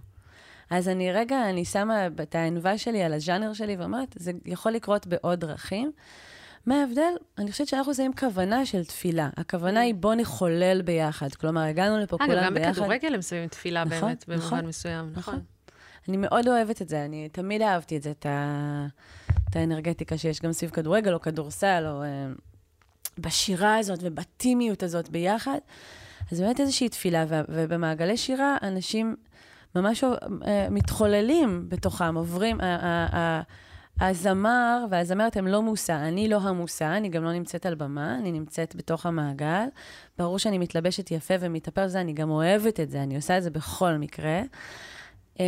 [0.70, 5.06] אז אני רגע, אני שמה את הענווה שלי על הז'אנר שלי ואומרת, זה יכול לקרות
[5.06, 5.92] בעוד דרכים.
[6.66, 7.12] מה ההבדל?
[7.38, 9.30] אני חושבת שאנחנו שמים כוונה של תפילה.
[9.36, 11.34] הכוונה היא בוא נחולל ביחד.
[11.34, 12.70] כלומר, הגענו לפה אגב, כולם גם ביחד.
[12.70, 15.10] בכדורגל הם שמים תפילה נכון, באמת, במובן נכון, מסוים.
[15.16, 15.34] נכון.
[15.34, 15.44] נכון.
[16.08, 18.86] אני מאוד אוהבת את זה, אני תמיד אהבתי את זה, את, ה...
[19.50, 22.08] את האנרגטיקה שיש גם סביב כדורגל או כדורסל, או אה,
[23.18, 25.58] בשירה הזאת ובטימיות הזאת ביחד.
[26.32, 27.24] אז באמת איזושהי תפילה.
[27.28, 29.16] ובמעגלי שירה אנשים
[29.74, 32.58] ממש אה, מתחוללים בתוכם, עוברים,
[34.00, 38.32] הזמר והזמרת הם לא מושא, אני לא המושא, אני גם לא נמצאת על במה, אני
[38.32, 39.64] נמצאת בתוך המעגל.
[40.18, 43.50] ברור שאני מתלבשת יפה ומתאפרת בזה, אני גם אוהבת את זה, אני עושה את זה
[43.50, 44.40] בכל מקרה.
[45.40, 45.44] אמ,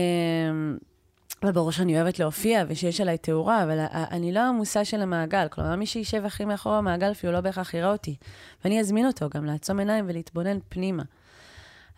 [1.43, 5.49] אבל ברור שאני אוהבת להופיע ושיש עליי תאורה, אבל אני לא המושא של המעגל.
[5.51, 8.17] כלומר, מי שישב הכי מאחור במעגל אפילו לא בהכרח יראה אותי.
[8.65, 11.03] ואני אזמין אותו גם לעצום עיניים ולהתבונן פנימה.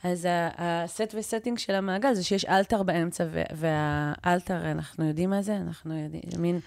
[0.05, 5.57] אז הסט וסטינג של המעגל זה שיש אלתר באמצע, והאלתר, אנחנו יודעים מה זה?
[5.57, 6.61] אנחנו יודעים, מין...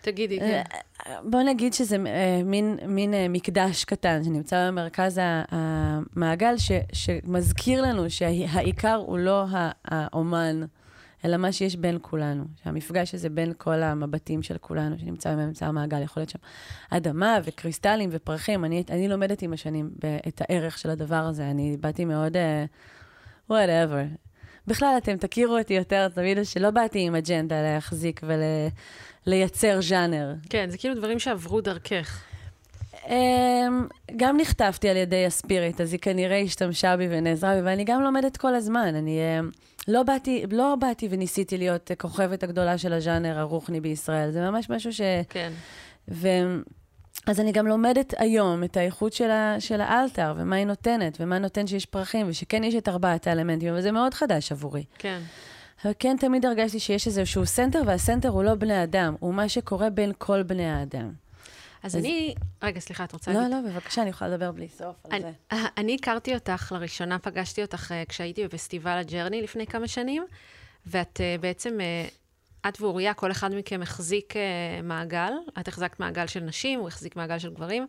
[0.00, 0.62] תגידי, כן.
[1.24, 8.10] בוא נגיד שזה אה, מין, מין אה, מקדש קטן שנמצא במרכז המעגל, ש, שמזכיר לנו
[8.10, 9.44] שהעיקר הוא לא
[9.84, 10.64] האומן,
[11.24, 12.44] אלא מה שיש בין כולנו.
[12.64, 16.38] שהמפגש הזה בין כל המבטים של כולנו, שנמצא באמצע המעגל, יכול להיות שם
[16.90, 18.64] אדמה וקריסטלים ופרחים.
[18.64, 19.90] אני, אני לומדת עם השנים
[20.28, 21.50] את הערך של הדבר הזה.
[21.50, 24.16] אני באתי מאוד, uh, whatever.
[24.66, 28.20] בכלל, אתם תכירו אותי יותר, תמיד שלא באתי עם אג'נדה להחזיק
[29.26, 30.34] ולייצר ז'אנר.
[30.50, 32.22] כן, זה כאילו דברים שעברו דרכך.
[33.08, 38.02] אמ, גם נכתבתי על ידי הספיריט, אז היא כנראה השתמשה בי ונעזרה בי, ואני גם
[38.02, 38.94] לומדת כל הזמן.
[38.94, 39.50] אני אמ,
[39.88, 44.30] לא באתי, לא באתי וניסיתי להיות כוכבת הגדולה של הז'אנר הרוחני בישראל.
[44.30, 45.00] זה ממש משהו ש...
[45.28, 45.52] כן.
[46.08, 46.28] ו...
[47.26, 51.16] אז אני גם לומדת היום את האיכות של, ה, של ה altar, ומה היא נותנת,
[51.20, 54.84] ומה נותן שיש פרחים, ושכן יש את ארבעת האלמנטים, וזה מאוד חדש עבורי.
[54.98, 55.20] כן.
[55.84, 59.48] אבל כן תמיד הרגשתי שיש איזשהו center, וה center הוא לא בני אדם, הוא מה
[59.48, 61.12] שקורה בין כל בני האדם.
[61.86, 62.34] אז אני...
[62.62, 63.54] רגע, סליחה, את רוצה לא, להגיד?
[63.64, 65.20] לא, בבקשה, אני יכולה לדבר בלי סוף על אני-
[65.50, 65.58] זה.
[65.76, 70.24] אני הכרתי אותך, לראשונה פגשתי אותך אה, כשהייתי בפסטיבל הג'רני לפני כמה שנים,
[70.86, 72.08] ואת אה, בעצם, אה,
[72.68, 74.42] את ואוריה, כל אחד מכם החזיק אה,
[74.82, 77.86] מעגל, את החזקת מעגל של נשים, הוא החזיק מעגל של גברים,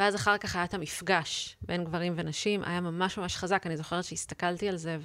[0.00, 4.04] ואז אחר כך היה את המפגש בין גברים ונשים, היה ממש ממש חזק, אני זוכרת
[4.04, 4.96] שהסתכלתי על זה,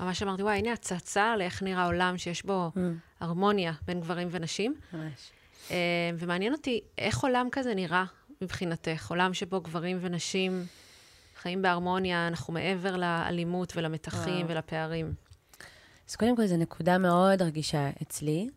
[0.00, 2.78] וממש אמרתי, וואי, הנה הצצה לאיך נראה עולם שיש בו Mm,
[3.20, 4.74] הרמוניה בין גברים ונשים.
[4.92, 5.30] ממש.
[5.70, 5.76] אה,
[6.18, 8.04] ומעניין אותי, איך עולם כזה נראה
[8.40, 9.10] מבחינתך?
[9.10, 10.64] עולם שבו גברים ונשים
[11.36, 14.48] חיים בהרמוניה, אנחנו מעבר לאלימות ולמתחים וואו.
[14.48, 15.14] ולפערים.
[16.08, 18.48] אז קודם כל, זו נקודה מאוד רגישה אצלי,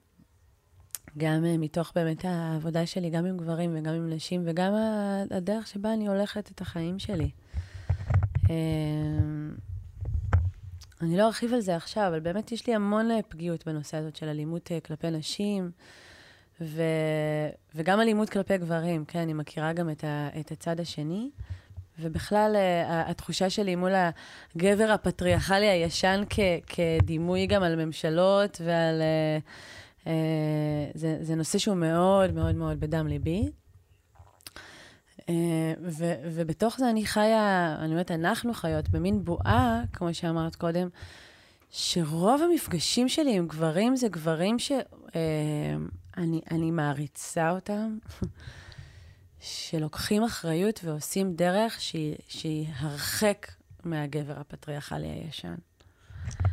[1.17, 4.73] גם uh, מתוך באמת העבודה שלי, גם עם גברים וגם עם נשים, וגם
[5.31, 7.29] הדרך שבה אני הולכת את החיים שלי.
[8.33, 8.49] Um,
[11.01, 14.15] אני לא ארחיב על זה עכשיו, אבל באמת יש לי המון אה, פגיעות בנושא הזאת
[14.15, 15.71] של אלימות אה, כלפי נשים,
[16.61, 16.81] ו...
[17.75, 20.29] וגם אלימות כלפי גברים, כן, אני מכירה גם את, ה...
[20.39, 21.29] את הצד השני.
[21.99, 23.91] ובכלל, אה, התחושה שלי מול
[24.55, 26.39] הגבר הפטריארכלי הישן כ...
[26.67, 29.01] כדימוי גם על ממשלות ועל...
[29.01, 29.37] אה,
[30.07, 33.51] אה, זה, זה נושא שהוא מאוד מאוד מאוד בדם ליבי.
[35.81, 40.87] ו, ובתוך זה אני חיה, אני אומרת, אנחנו חיות במין בועה, כמו שאמרת קודם,
[41.69, 44.79] שרוב המפגשים שלי עם גברים זה גברים שאני
[46.17, 47.97] אני, אני מעריצה אותם,
[49.39, 53.47] שלוקחים אחריות ועושים דרך שהיא, שהיא הרחק
[53.83, 55.55] מהגבר הפטריארכלי הישן.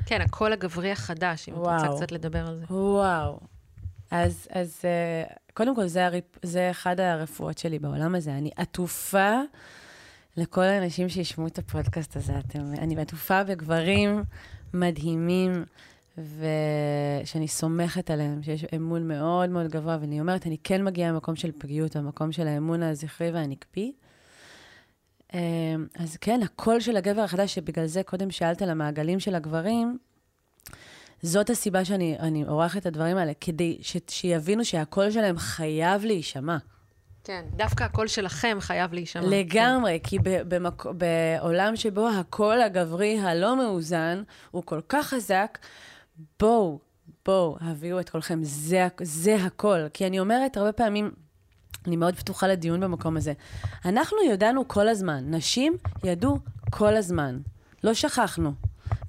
[0.07, 1.97] כן, הקול הגברי החדש, אם את רוצה וואו.
[1.97, 2.65] קצת לדבר על זה.
[2.71, 3.41] וואו.
[4.11, 8.31] אז, אז אה, קודם כל, זה, הריפ, זה אחד הרפואות שלי בעולם הזה.
[8.31, 9.33] אני עטופה
[10.37, 12.39] לכל האנשים שישמעו את הפודקאסט הזה.
[12.39, 14.25] אתם, אני עטופה בגברים
[14.75, 15.65] מדהימים,
[16.19, 21.53] ושאני סומכת עליהם, שיש אמון מאוד מאוד גבוה, ואני אומרת, אני כן מגיעה ממקום של
[21.59, 23.93] פגיעות, המקום של האמון הזכרי והנקפי.
[25.35, 25.41] אה,
[25.99, 29.99] אז כן, הקול של הגבר החדש, שבגלל זה קודם שאלת על המעגלים של הגברים,
[31.23, 36.57] זאת הסיבה שאני אני עורכת את הדברים האלה, כדי ש, שיבינו שהקול שלהם חייב להישמע.
[37.25, 39.23] כן, דווקא הקול שלכם חייב להישמע.
[39.27, 45.59] לגמרי, כי ב, במק, בעולם שבו הקול הגברי הלא מאוזן הוא כל כך חזק,
[46.41, 46.79] בואו,
[47.27, 49.89] בואו, הביאו את קולכם, זה, זה הקול.
[49.95, 51.11] כי אני אומרת הרבה פעמים,
[51.87, 53.33] אני מאוד פתוחה לדיון במקום הזה.
[53.85, 56.39] אנחנו ידענו כל הזמן, נשים ידעו
[56.71, 57.39] כל הזמן.
[57.85, 58.53] לא שכחנו.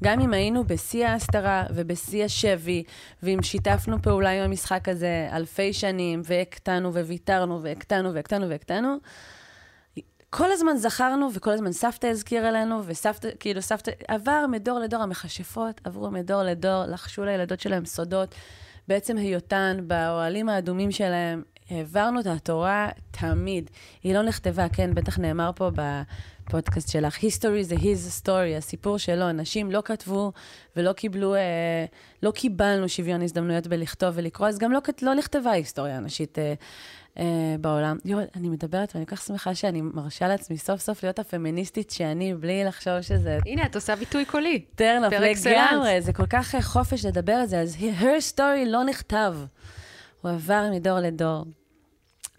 [0.03, 2.83] גם אם היינו בשיא ההסתרה ובשיא השבי,
[3.23, 8.97] ואם שיתפנו פעולה עם המשחק הזה אלפי שנים, והקטנו וויתרנו והקטנו והקטנו והקטנו,
[10.37, 15.81] כל הזמן זכרנו, וכל הזמן סבתא הזכירה לנו, וסבתא, כאילו סבתא, עבר מדור לדור, המכשפות
[15.83, 18.35] עברו מדור לדור, לחשו לילדות שלהם סודות,
[18.87, 23.69] בעצם היותן באוהלים האדומים שלהם, העברנו את התורה תמיד.
[24.03, 29.31] היא לא נכתבה, כן, בטח נאמר פה בפודקאסט שלך, history זה his story, הסיפור שלו.
[29.31, 30.31] נשים לא כתבו
[30.75, 31.85] ולא קיבלו, אה,
[32.23, 36.53] לא קיבלנו שוויון הזדמנויות בלכתוב ולקרוא, אז גם לא, לא נכתבה היסטוריה נשית אה,
[37.19, 37.23] אה,
[37.61, 37.97] בעולם.
[38.05, 42.33] יואו, אני מדברת ואני כל כך שמחה שאני מרשה לעצמי סוף סוף להיות הפמיניסטית שאני,
[42.33, 44.65] בלי לחשוב שזה הנה, את עושה ביטוי קולי.
[44.75, 45.13] טרנוף.
[45.73, 49.35] לגמרי, זה כל כך אה, חופש לדבר על זה, אז her story לא נכתב.
[50.21, 51.45] הוא עבר מדור לדור.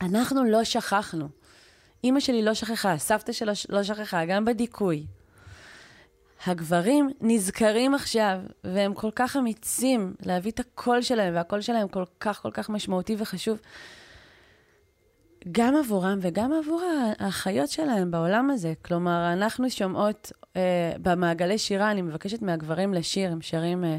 [0.02, 1.28] אנחנו לא שכחנו.
[2.04, 5.06] אימא שלי לא שכחה, סבתא שלו ש- לא שכחה, גם בדיכוי.
[6.46, 12.42] הגברים נזכרים עכשיו, והם כל כך אמיצים להביא את הקול שלהם, והקול שלהם כל כך
[12.42, 13.58] כל כך משמעותי וחשוב.
[15.52, 16.82] גם עבורם וגם עבור
[17.18, 18.72] האחיות שלהם בעולם הזה.
[18.82, 23.96] כלומר, אנחנו שומעות אה, במעגלי שירה, אני מבקשת מהגברים לשיר, הם שרים אה,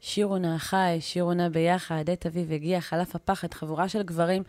[0.00, 4.42] שירו נא חי, שירו נא ביחד, עת אביב הגיע, חלף הפחד, חבורה של גברים,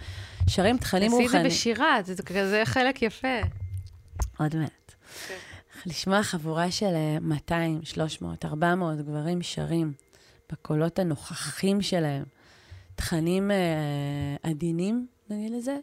[0.48, 1.46] שרים תכנים תעשי את זה רוחניים.
[1.46, 3.40] בשירה, זה כזה חלק יפה.
[4.40, 4.94] עוד מעט.
[5.86, 9.94] לשמוע חבורה של אה, 200, 300, 400 גברים שרים
[10.52, 12.24] בקולות הנוכחים שלהם,
[12.96, 13.58] תכנים אה,
[14.44, 15.78] עדינים, נגיד לזה,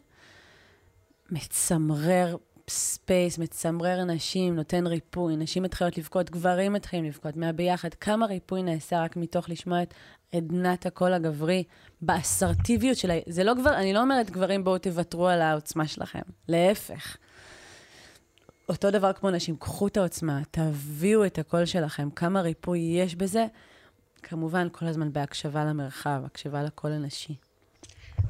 [1.31, 2.35] מצמרר
[2.69, 7.93] space, מצמרר נשים, נותן ריפוי, נשים מתחילות לבכות, גברים מתחילים לבכות, מהביחד.
[7.93, 9.93] כמה ריפוי נעשה רק מתוך לשמוע את
[10.35, 11.63] עדנת הקול הגברי
[12.01, 13.19] באסרטיביות שלה.
[13.27, 17.17] זה לא גבר, אני לא אומרת גברים בואו תוותרו על העוצמה שלכם, להפך.
[18.69, 23.45] אותו דבר כמו נשים, קחו את העוצמה, תביאו את הקול שלכם, כמה ריפוי יש בזה.
[24.23, 27.35] כמובן, כל הזמן בהקשבה למרחב, הקשבה לקול הנשי.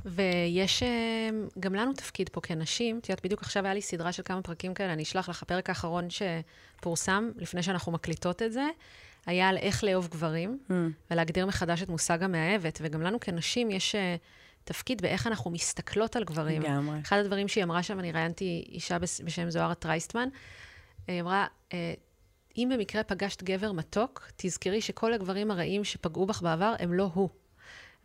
[0.05, 2.99] ויש אה, גם לנו תפקיד פה כנשים.
[2.99, 5.69] את יודעת, בדיוק עכשיו היה לי סדרה של כמה פרקים כאלה, אני אשלח לך, הפרק
[5.69, 8.65] האחרון שפורסם, לפני שאנחנו מקליטות את זה,
[9.25, 10.73] היה על איך לאהוב גברים, mm.
[11.11, 12.79] ולהגדיר מחדש את מושג המאהבת.
[12.81, 14.15] וגם לנו כנשים יש אה,
[14.63, 16.61] תפקיד באיך אנחנו מסתכלות על גברים.
[16.61, 16.99] לגמרי.
[17.01, 20.29] אחד הדברים שהיא אמרה שם, אני ראיינתי אישה בשם זוהרה טרייסטמן,
[21.07, 21.93] היא אמרה, אה,
[22.57, 27.29] אם במקרה פגשת גבר מתוק, תזכרי שכל הגברים הרעים שפגעו בך בעבר הם לא הוא.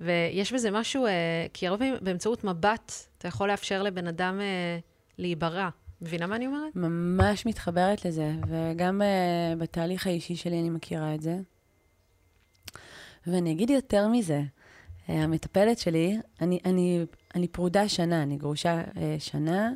[0.02, 1.10] ויש בזה משהו, אה,
[1.52, 4.78] כי הרבה פעמים באמצעות מבט, אתה יכול לאפשר לבן אדם אה,
[5.18, 5.68] להיברא.
[6.02, 6.76] מבינה מה אני אומרת?
[6.76, 11.36] ממש מתחברת לזה, וגם uh, בתהליך האישי שלי אני מכירה את זה.
[13.26, 18.98] ואני אגיד יותר מזה, uh, המטפלת שלי, אני, אני, אני פרודה שנה, אני גרושה uh,
[19.18, 19.72] שנה,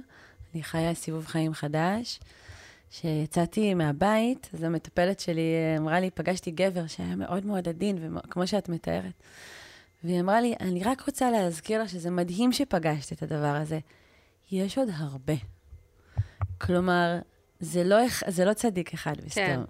[0.55, 2.21] אני חיה סיבוב חיים חדש.
[2.91, 8.69] כשיצאתי מהבית, אז המטפלת שלי אמרה לי, פגשתי גבר שהיה מאוד מאוד עדין, כמו שאת
[8.69, 9.23] מתארת.
[10.05, 13.79] והיא אמרה לי, אני רק רוצה להזכיר לך שזה מדהים שפגשת את הדבר הזה.
[14.51, 15.35] יש עוד הרבה.
[16.59, 17.19] כלומר,
[17.61, 19.45] זה לא, זה לא צדיק אחד בסתום.
[19.45, 19.61] כן.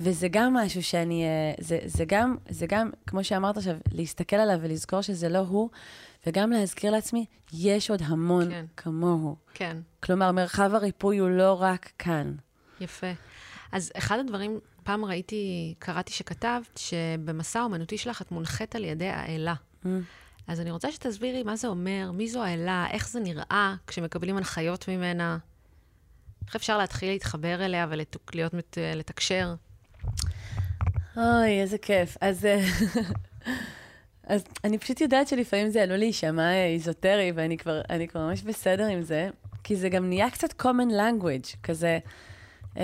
[0.00, 4.58] וזה גם משהו שאני, אה, זה, זה, גם, זה גם, כמו שאמרת עכשיו, להסתכל עליו
[4.62, 5.70] ולזכור שזה לא הוא,
[6.26, 8.64] וגם להזכיר לעצמי, יש עוד המון כן.
[8.76, 9.36] כמוהו.
[9.54, 9.76] כן.
[10.02, 12.34] כלומר, מרחב הריפוי הוא לא רק כאן.
[12.80, 13.12] יפה.
[13.72, 19.54] אז אחד הדברים, פעם ראיתי, קראתי שכתבת, שבמסע האומנותי שלך את מונחית על ידי האלה.
[19.84, 19.88] Mm.
[20.46, 24.88] אז אני רוצה שתסבירי מה זה אומר, מי זו האלה, איך זה נראה כשמקבלים הנחיות
[24.88, 25.38] ממנה.
[26.46, 28.54] איך אפשר להתחיל להתחבר אליה ולהיות,
[28.94, 29.54] לתקשר?
[31.16, 32.16] אוי, איזה כיף.
[32.20, 32.48] אז,
[34.26, 39.02] אז אני פשוט יודעת שלפעמים זה עלול להישמע איזוטרי, ואני כבר, כבר ממש בסדר עם
[39.02, 39.28] זה,
[39.64, 41.98] כי זה גם נהיה קצת common language, כזה,
[42.76, 42.82] אה,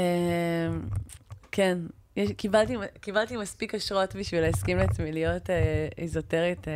[1.52, 1.78] כן,
[2.16, 6.72] יש, קיבלתי, קיבלתי מספיק אשרות בשביל להסכים לעצמי להיות אה, איזוטרית אה,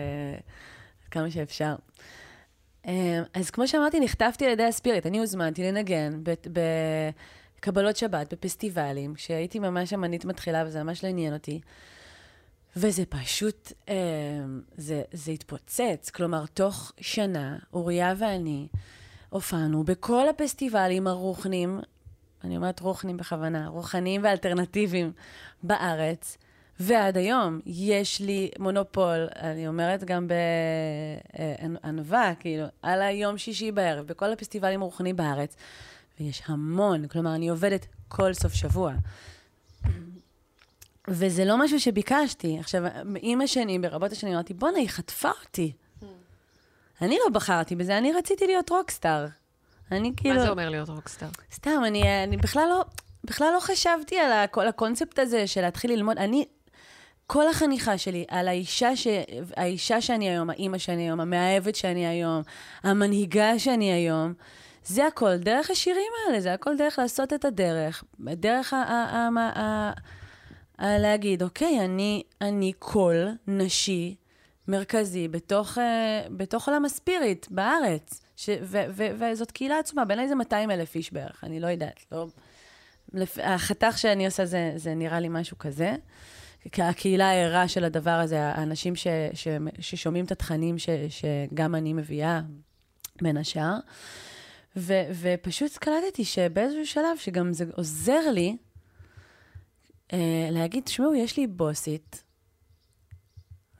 [1.10, 1.74] כמה שאפשר.
[2.86, 5.06] אה, אז כמו שאמרתי, נכתבתי על ידי הספיריט.
[5.06, 6.20] אני הוזמנתי לנגן
[7.58, 11.60] בקבלות שבת, בפסטיבלים, כשהייתי ממש אמנית מתחילה וזה ממש לא עניין אותי.
[12.76, 13.94] וזה פשוט, אה,
[14.76, 16.10] זה, זה התפוצץ.
[16.14, 18.68] כלומר, תוך שנה, אוריה ואני
[19.30, 21.80] הופענו בכל הפסטיבלים הרוחנים,
[22.44, 25.12] אני אומרת רוחנים בכוונה, רוחניים ואלטרנטיביים
[25.62, 26.38] בארץ.
[26.80, 34.32] ועד היום יש לי מונופול, אני אומרת גם בענווה, כאילו, על היום שישי בערב, בכל
[34.32, 35.56] הפסטיבלים הרוחניים בארץ,
[36.20, 38.92] ויש המון, כלומר, אני עובדת כל סוף שבוע.
[41.08, 42.58] וזה לא משהו שביקשתי.
[42.58, 42.82] עכשיו,
[43.20, 45.72] עם השנים, ברבות השנים, אמרתי, בואנה, היא חטפה אותי.
[47.02, 49.26] אני לא בחרתי בזה, אני רציתי להיות רוקסטאר.
[49.92, 50.34] אני כאילו...
[50.34, 51.28] מה זה אומר להיות רוקסטאר?
[51.52, 52.84] סתם, אני, אני בכלל לא...
[53.24, 56.18] בכלל לא חשבתי על כל הקונספט הזה של להתחיל ללמוד.
[56.18, 56.44] אני,
[57.26, 59.06] כל החניכה שלי על האישה, ש...
[59.56, 62.42] האישה שאני היום, האימא שאני היום, המאהבת שאני היום,
[62.82, 64.34] המנהיגה שאני היום,
[64.84, 68.76] זה הכל דרך השירים האלה, זה הכל דרך לעשות את הדרך, דרך ה...
[68.76, 69.28] ה...
[69.36, 69.50] ה...
[69.58, 69.92] ה...
[70.78, 70.98] ה...
[70.98, 74.14] להגיד, אוקיי, אני, אני קול נשי
[74.68, 75.80] מרכזי בתוך, uh,
[76.30, 78.23] בתוך עולם הספיריט בארץ.
[78.36, 78.50] ש...
[78.62, 78.78] ו...
[78.90, 79.06] ו...
[79.18, 82.04] וזאת קהילה עצומה, בעיניי זה 200 אלף איש בערך, אני לא יודעת.
[82.12, 82.26] לא...
[83.12, 83.38] לפ...
[83.42, 85.94] החתך שאני עושה זה, זה נראה לי משהו כזה.
[86.78, 89.48] הקהילה הערה של הדבר הזה, האנשים ש, ש,
[89.80, 92.40] ששומעים את התכנים ש, שגם אני מביאה,
[93.22, 93.76] בין השאר.
[94.76, 98.56] ו, ופשוט קלטתי שבאיזשהו שלב, שגם זה עוזר לי,
[100.12, 102.24] אה, להגיד, תשמעו, יש לי בוסית,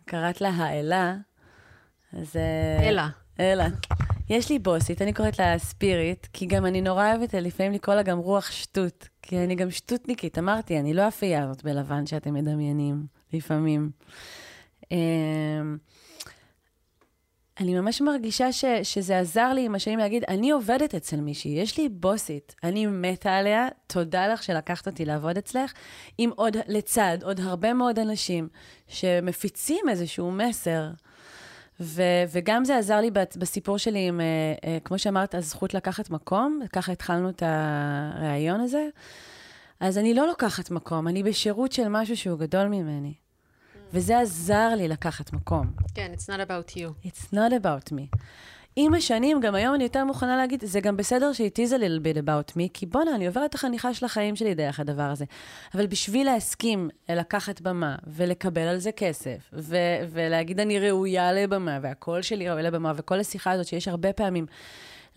[0.05, 1.17] קראת לה האלה,
[2.13, 2.37] אז...
[2.81, 3.09] אלה.
[3.41, 3.69] אלה.
[4.29, 8.03] יש לי בוסית, אני קוראת לה ספיריט, כי גם אני נורא אוהבת לפעמים לקרוא לה
[8.03, 13.07] גם רוח שטות, כי אני גם שטותניקית, אמרתי, אני לא אפייה הזאת בלבן שאתם מדמיינים,
[13.33, 13.91] לפעמים.
[14.91, 15.77] אמ,
[17.61, 21.79] אני ממש מרגישה ש, שזה עזר לי עם השנים להגיד, אני עובדת אצל מישהי, יש
[21.79, 25.73] לי בוסית, אני מתה עליה, תודה לך שלקחת אותי לעבוד אצלך,
[26.19, 28.49] עם עוד, לצד עוד הרבה מאוד אנשים
[28.89, 30.91] שמפיצים איזשהו מסר.
[31.81, 36.61] ו- וגם זה עזר לי בסיפור שלי עם, uh, uh, כמו שאמרת, הזכות לקחת מקום,
[36.73, 38.89] ככה התחלנו את הריאיון הזה.
[39.81, 43.15] אז אני לא לוקחת מקום, אני בשירות של משהו שהוא גדול ממני.
[43.93, 45.73] וזה עזר לי לקחת מקום.
[45.95, 47.07] כן, it's not about you.
[47.09, 48.19] It's not about me.
[48.77, 51.73] עם השנים, גם היום אני יותר מוכנה להגיד, זה גם בסדר ש-it is
[52.25, 55.25] about me, כי בואנה, אני עוברת את החניכה של החיים שלי דרך הדבר הזה.
[55.75, 59.77] אבל בשביל להסכים לקחת במה ולקבל על זה כסף, ו-
[60.11, 64.47] ולהגיד אני ראויה לבמה, והקול שלי ראוי לבמה, וכל השיחה הזאת שיש הרבה פעמים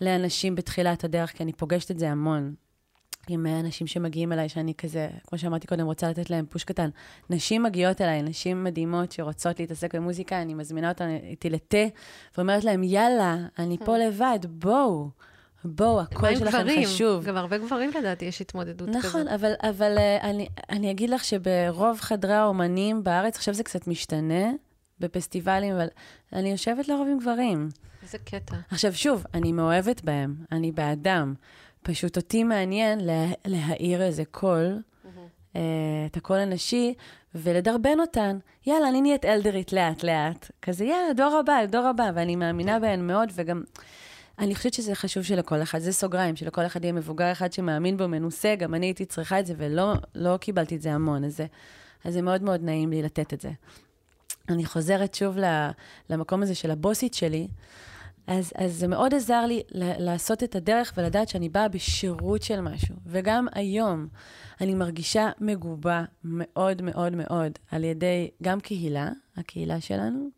[0.00, 2.54] לאנשים בתחילת הדרך, כי אני פוגשת את זה המון.
[3.30, 6.88] עם אנשים שמגיעים אליי, שאני כזה, כמו שאמרתי קודם, רוצה לתת להם פוש קטן.
[7.30, 11.86] נשים מגיעות אליי, נשים מדהימות שרוצות להתעסק במוזיקה, אני מזמינה אותן איתי לתה,
[12.36, 13.98] ואומרת להם, יאללה, אני פה hmm.
[13.98, 15.10] לבד, בואו.
[15.64, 16.84] בואו, הקול שלכם גברים?
[16.84, 17.24] חשוב.
[17.24, 19.14] גם הרבה גברים לדעתי יש התמודדות נכון, כזאת.
[19.14, 23.86] נכון, אבל, אבל uh, אני, אני אגיד לך שברוב חדרי האומנים בארץ, עכשיו זה קצת
[23.86, 24.50] משתנה,
[25.00, 25.86] בפסטיבלים, אבל
[26.32, 27.68] אני יושבת לרוב עם גברים.
[28.02, 28.56] איזה קטע.
[28.70, 31.34] עכשיו, שוב, אני מאוהבת בהם, אני באדם.
[31.82, 35.58] פשוט אותי מעניין לה, להאיר איזה קול, mm-hmm.
[36.10, 36.94] את הקול הנשי,
[37.34, 38.38] ולדרבן אותן.
[38.66, 40.50] יאללה, אני נהיית אלדרית לאט-לאט.
[40.62, 43.62] כזה, יאללה, דור הבא, דור הבא, ואני מאמינה בהן מאוד, וגם...
[44.38, 48.08] אני חושבת שזה חשוב שלכל אחד, זה סוגריים, שלכל אחד יהיה מבוגר אחד שמאמין בו,
[48.08, 51.46] מנוסה, גם אני הייתי צריכה את זה, ולא לא קיבלתי את זה המון, אז זה,
[52.04, 53.50] אז זה מאוד מאוד נעים לי לתת את זה.
[54.48, 55.36] אני חוזרת שוב
[56.10, 57.48] למקום הזה של הבוסית שלי,
[58.28, 62.94] אז, אז זה מאוד עזר לי לעשות את הדרך ולדעת שאני באה בשירות של משהו.
[63.06, 64.08] וגם היום
[64.60, 70.28] אני מרגישה מגובה מאוד מאוד מאוד על ידי גם קהילה, הקהילה שלנו.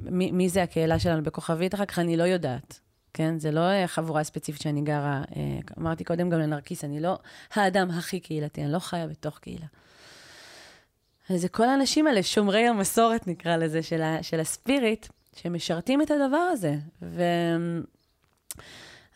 [0.00, 1.74] מי, מי זה הקהילה שלנו בכוכבית?
[1.74, 2.80] אחר כך אני לא יודעת.
[3.14, 3.38] כן?
[3.38, 7.18] זה לא חבורה ספציפית שאני גרה, אה, אמרתי קודם גם לנרקיס, אני לא
[7.54, 9.66] האדם הכי קהילתי, אני לא חיה בתוך קהילה.
[11.30, 16.10] אז זה כל האנשים האלה, שומרי המסורת נקרא לזה, של, ה, של הספיריט, שמשרתים את
[16.10, 16.76] הדבר הזה.
[17.02, 17.22] ו...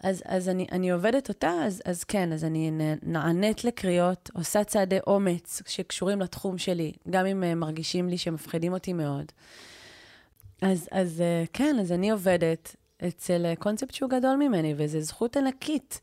[0.04, 2.70] אז, אז אני, אני עובדת אותה, אז, אז כן, אז אני
[3.02, 8.92] נענית לקריאות, עושה צעדי אומץ שקשורים לתחום שלי, גם אם uh, מרגישים לי שמפחידים אותי
[8.92, 9.32] מאוד.
[10.62, 12.76] אז, אז uh, כן, אז אני עובדת
[13.08, 16.00] אצל קונספט שהוא גדול ממני, וזו זכות ענקית.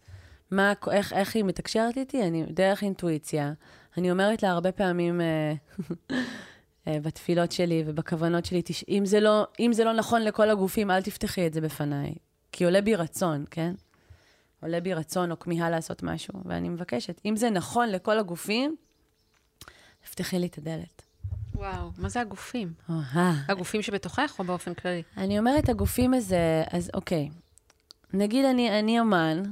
[0.52, 2.24] מה, איך, איך היא מתקשרת איתי?
[2.24, 3.54] אני דרך אינטואיציה.
[3.98, 5.54] אני אומרת לה הרבה פעמים, אה,
[6.88, 8.86] בתפילות שלי ובכוונות שלי, תש...
[8.90, 12.14] אם, זה לא, אם זה לא נכון לכל הגופים, אל תפתחי את זה בפניי.
[12.52, 13.74] כי עולה בי רצון, כן?
[14.62, 18.76] עולה בי רצון או כמיהה לעשות משהו, ואני מבקשת, אם זה נכון לכל הגופים,
[20.04, 21.02] תפתחי לי את הדלת.
[21.56, 22.74] וואו, מה זה הגופים?
[22.90, 23.34] אה.
[23.48, 25.04] הגופים שבתוכך או באופן כללי?
[25.18, 27.30] אני אומרת, הגופים הזה, אז אוקיי.
[28.14, 29.44] נגיד אני, אני אומן,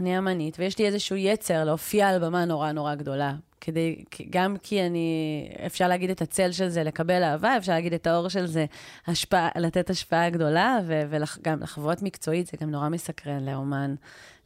[0.00, 4.86] אני אמנית, ויש לי איזשהו יצר להופיע על במה נורא נורא גדולה, כדי, גם כי
[4.86, 8.66] אני, אפשר להגיד את הצל של זה לקבל אהבה, אפשר להגיד את האור של זה
[9.06, 13.94] השפעה, לתת השפעה גדולה, וגם לחוות מקצועית, זה גם נורא מסקרן לאומן,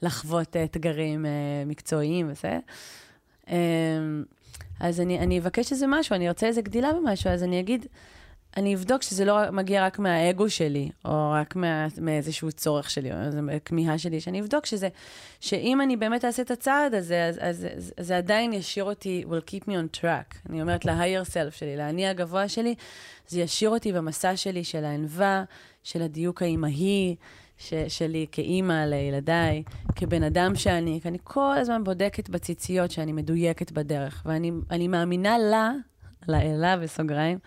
[0.03, 2.59] לחוות אתגרים uh, מקצועיים וזה.
[3.47, 3.51] Um,
[4.81, 7.87] אז אני, אני אבקש איזה משהו, אני ארצה איזה גדילה במשהו, אז אני אגיד,
[8.57, 13.17] אני אבדוק שזה לא מגיע רק מהאגו שלי, או רק מה, מאיזשהו צורך שלי, או
[13.27, 14.89] איזו כמיהה שלי, שאני אבדוק שזה,
[15.41, 19.25] שאם אני באמת אעשה את הצעד הזה, אז, אז, אז אז זה עדיין ישאיר אותי,
[19.29, 20.49] will keep me on track.
[20.51, 22.75] אני אומרת ל-higher self שלי, לאני הגבוה שלי,
[23.29, 25.45] זה ישאיר אותי במסע שלי של הענווה,
[25.83, 27.17] של הדיוק האימהי,
[27.89, 29.63] שלי כאימא לילדיי,
[29.97, 35.73] כבן אדם שאני, כי אני כל הזמן בודקת בציציות שאני מדויקת בדרך, ואני מאמינה לה,
[36.29, 37.39] לאלה בסוגריים,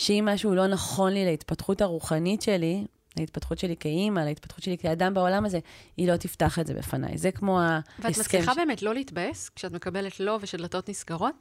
[0.00, 2.86] שאם משהו לא נכון לי להתפתחות הרוחנית שלי,
[3.16, 5.58] להתפתחות שלי כאימא, להתפתחות שלי כאדם בעולם הזה,
[5.96, 7.18] היא לא תפתח את זה בפניי.
[7.18, 8.02] זה כמו ההסכם...
[8.02, 8.56] ואת מצליחה ש...
[8.56, 11.34] באמת לא להתבאס כשאת מקבלת לא ושדלתות נסגרות?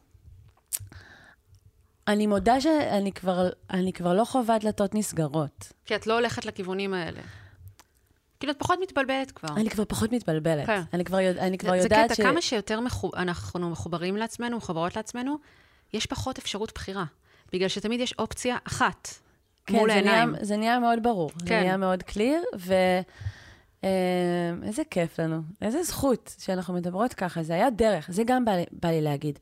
[2.07, 3.49] אני מודה שאני כבר,
[3.93, 5.73] כבר לא חווה דלתות נסגרות.
[5.85, 7.21] כי את לא הולכת לכיוונים האלה.
[8.39, 9.55] כאילו, את פחות מתבלבלת כבר.
[9.55, 10.65] אני כבר פחות מתבלבלת.
[10.65, 10.81] כן.
[10.93, 13.15] אני כבר, יודע, אני כבר זה, יודעת זה קטע, כמה שיותר מחוב...
[13.15, 15.37] אנחנו מחוברים לעצמנו, מחוברות לעצמנו,
[15.93, 17.05] יש פחות אפשרות בחירה.
[17.53, 19.07] בגלל שתמיד יש אופציה אחת
[19.65, 20.35] כן, מול העיניים.
[20.35, 21.29] כן, זה נהיה מאוד ברור.
[21.29, 21.45] כן.
[21.45, 22.81] זה נהיה מאוד קליר, ואיזה
[24.81, 25.41] אה, כיף לנו.
[25.61, 27.43] איזה זכות שאנחנו מדברות ככה.
[27.43, 29.39] זה היה דרך, זה גם בא, בא לי להגיד.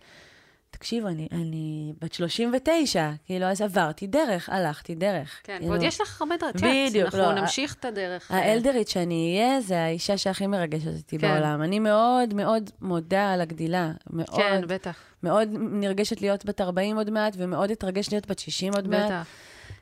[0.71, 5.41] תקשיבו, אני, אני בת 39, כאילו, אז עברתי דרך, הלכתי דרך.
[5.43, 5.71] כן, כאילו...
[5.71, 7.75] ועוד יש לך הרבה דרך, בדיוק, אנחנו לא, נמשיך.
[7.79, 8.31] את הדרך.
[8.31, 11.27] האלדרית שאני אהיה, זה האישה שהכי מרגשת אותי כן.
[11.27, 11.61] בעולם.
[11.61, 13.91] אני מאוד מאוד מודה על הגדילה.
[14.09, 14.97] מאוד, כן, בטח.
[15.23, 18.97] מאוד נרגשת להיות בת 40 עוד מעט, ומאוד אתרגש להיות בת 60 עוד בטח.
[18.97, 19.05] מעט.
[19.11, 19.27] בטח.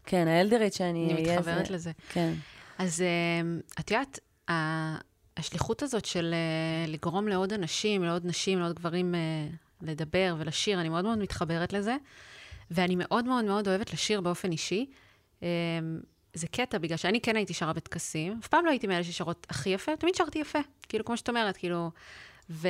[0.05, 1.17] כן, האלדרית שאני אהיה...
[1.17, 1.73] אני מתחברת זה...
[1.73, 1.91] לזה.
[2.13, 2.33] כן.
[2.77, 3.01] אז
[3.41, 4.19] אמ, את יודעת,
[5.37, 9.15] השליחות הזאת של אה, לגרום לעוד אנשים, לעוד נשים, לעוד גברים...
[9.85, 11.95] לדבר ולשיר, אני מאוד מאוד מתחברת לזה,
[12.71, 14.85] ואני מאוד מאוד מאוד אוהבת לשיר באופן אישי.
[15.41, 15.47] אמ,
[16.33, 19.69] זה קטע, בגלל שאני כן הייתי שרה בטקסים, אף פעם לא הייתי מאלה ששרות הכי
[19.69, 20.59] יפה, תמיד שרתי יפה,
[20.89, 21.91] כאילו, כמו שאת אומרת, כאילו,
[22.49, 22.67] ו...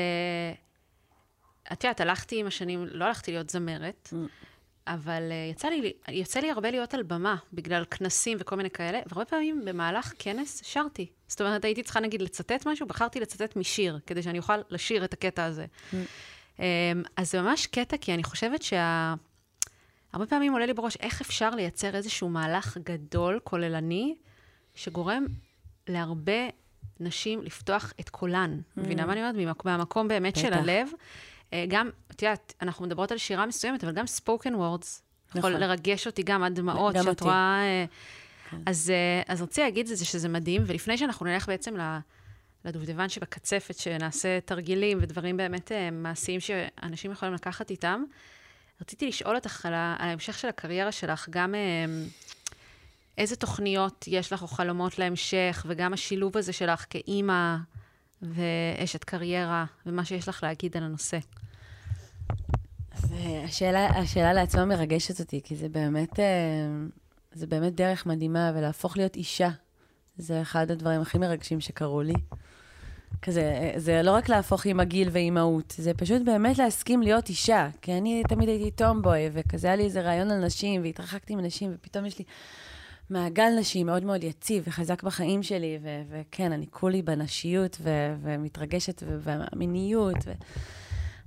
[1.73, 4.15] את יודעת, הלכתי עם השנים, לא הלכתי להיות זמרת, mm.
[4.87, 8.99] אבל uh, יצא לי, יוצא לי הרבה להיות על במה, בגלל כנסים וכל מיני כאלה,
[9.05, 11.07] והרבה פעמים במהלך כנס שרתי.
[11.27, 15.13] זאת אומרת, הייתי צריכה נגיד לצטט משהו, בחרתי לצטט משיר, כדי שאני אוכל לשיר את
[15.13, 15.65] הקטע הזה.
[15.65, 15.95] Mm.
[16.57, 16.61] Um,
[17.17, 19.13] אז זה ממש קטע, כי אני חושבת שה...
[20.13, 24.15] הרבה פעמים עולה לי בראש איך אפשר לייצר איזשהו מהלך גדול, כוללני,
[24.75, 25.25] שגורם
[25.87, 26.47] להרבה
[26.99, 28.59] נשים לפתוח את קולן.
[28.59, 28.81] Mm.
[28.81, 29.65] מבינה מה אני אומרת?
[29.65, 30.87] מהמקום באמת של הלב.
[31.53, 35.01] אה, גם, את יודעת, אנחנו מדברות על שירה מסוימת, אבל גם spoken words
[35.35, 35.51] נכון.
[35.51, 37.59] יכול לרגש אותי גם עד דמעות, שאת רואה...
[37.61, 37.85] אה,
[38.49, 38.57] כן.
[38.65, 41.75] אז, אה, אז רציתי להגיד את זה שזה מדהים, ולפני שאנחנו נלך בעצם
[42.65, 48.03] לדובדבן שבקצפת, שנעשה תרגילים ודברים באמת מעשיים שאנשים יכולים לקחת איתם,
[48.81, 51.55] רציתי לשאול אותך על, ההמשך של הקריירה שלך, גם
[53.17, 57.55] איזה תוכניות יש לך או חלומות להמשך, וגם השילוב הזה שלך כאימא
[58.21, 61.17] ואשת קריירה, ומה שיש לך להגיד על הנושא.
[63.43, 66.25] השאלה, השאלה לעצמה מרגשת אותי, כי זה באמת, אה,
[67.31, 69.49] זה באמת דרך מדהימה, ולהפוך להיות אישה,
[70.17, 72.13] זה אחד הדברים הכי מרגשים שקרו לי.
[73.21, 77.69] כזה, זה לא רק להפוך עם הגיל ואימהות, זה פשוט באמת להסכים להיות אישה.
[77.81, 82.05] כי אני תמיד הייתי טומבוי, וכזה היה לי איזה רעיון על נשים, והתרחקתי מנשים, ופתאום
[82.05, 82.25] יש לי
[83.09, 89.03] מעגל נשים מאוד מאוד יציב וחזק בחיים שלי, ו- וכן, אני כולי בנשיות ו- ומתרגשת
[89.07, 90.17] ובמיניות.
[90.25, 90.33] ו-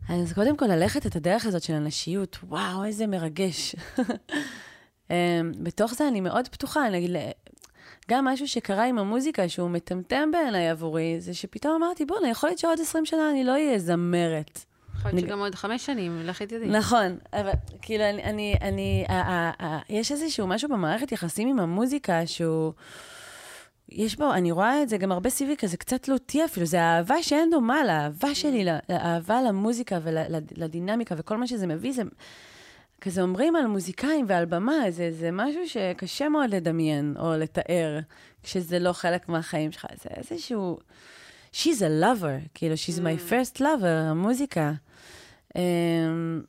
[0.09, 3.77] אז קודם כל, ללכת את הדרך הזאת של הנשיות, וואו, איזה מרגש.
[5.11, 7.17] אמ, בתוך זה אני מאוד פתוחה, אני אגיד,
[8.09, 12.59] גם משהו שקרה עם המוזיקה, שהוא מטמטם בעיניי עבורי, זה שפתאום אמרתי, בוא'נה, יכול להיות
[12.59, 14.65] שעוד 20 שנה אני לא אהיה זמרת.
[14.99, 16.69] יכול להיות שגם עוד חמש שנים, לך תדעי.
[16.69, 17.51] נכון, אבל
[17.83, 19.05] כאילו, אני, אני, אני,
[19.89, 22.73] יש איזשהו משהו במערכת יחסים עם המוזיקה שהוא...
[23.89, 27.23] יש בו, אני רואה את זה גם הרבה סביבי, כזה קצת תלותי אפילו, זה אהבה
[27.23, 32.03] שאין דומה לאהבה שלי, לאהבה למוזיקה ולדינמיקה וכל מה שזה מביא, זה...
[33.01, 37.99] כזה אומרים על מוזיקאים ועל במה, זה, זה משהו שקשה מאוד לדמיין או לתאר,
[38.43, 39.87] כשזה לא חלק מהחיים שלך.
[40.03, 40.79] זה איזשהו...
[41.53, 43.33] She's a lover, כאילו, she's my mm.
[43.33, 44.73] first lover, המוזיקה.
[45.57, 46.43] אמ,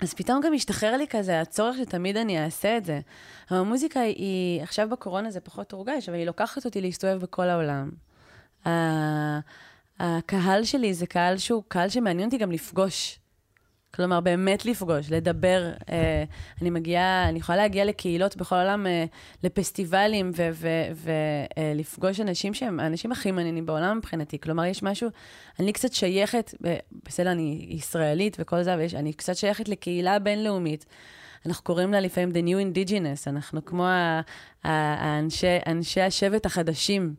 [0.00, 3.00] אז פתאום גם השתחרר לי כזה הצורך שתמיד אני אעשה את זה.
[3.50, 7.90] המוזיקה היא, עכשיו בקורונה זה פחות הורגש, אבל היא לוקחת אותי להסתובב בכל העולם.
[10.00, 13.18] הקהל שלי זה קהל שהוא קהל שמעניין אותי גם לפגוש.
[13.96, 15.72] כלומר, באמת לפגוש, לדבר.
[15.90, 16.24] אה,
[16.60, 19.04] אני מגיעה, אני יכולה להגיע לקהילות בכל העולם, אה,
[19.42, 20.32] לפסטיבלים,
[21.56, 24.38] ולפגוש אה, אנשים שהם האנשים הכי מעניינים בעולם מבחינתי.
[24.40, 25.08] כלומר, יש משהו,
[25.60, 26.54] אני קצת שייכת,
[27.04, 30.86] בסדר, אני ישראלית וכל זה, אבל אני קצת שייכת לקהילה בינלאומית.
[31.46, 33.86] אנחנו קוראים לה לפעמים The New Indigenous, אנחנו כמו
[34.64, 37.14] האנשי, אנשי השבט החדשים.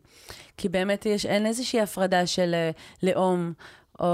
[0.56, 2.54] כי באמת יש, אין איזושהי הפרדה של
[3.02, 3.52] לאום
[4.00, 4.06] או,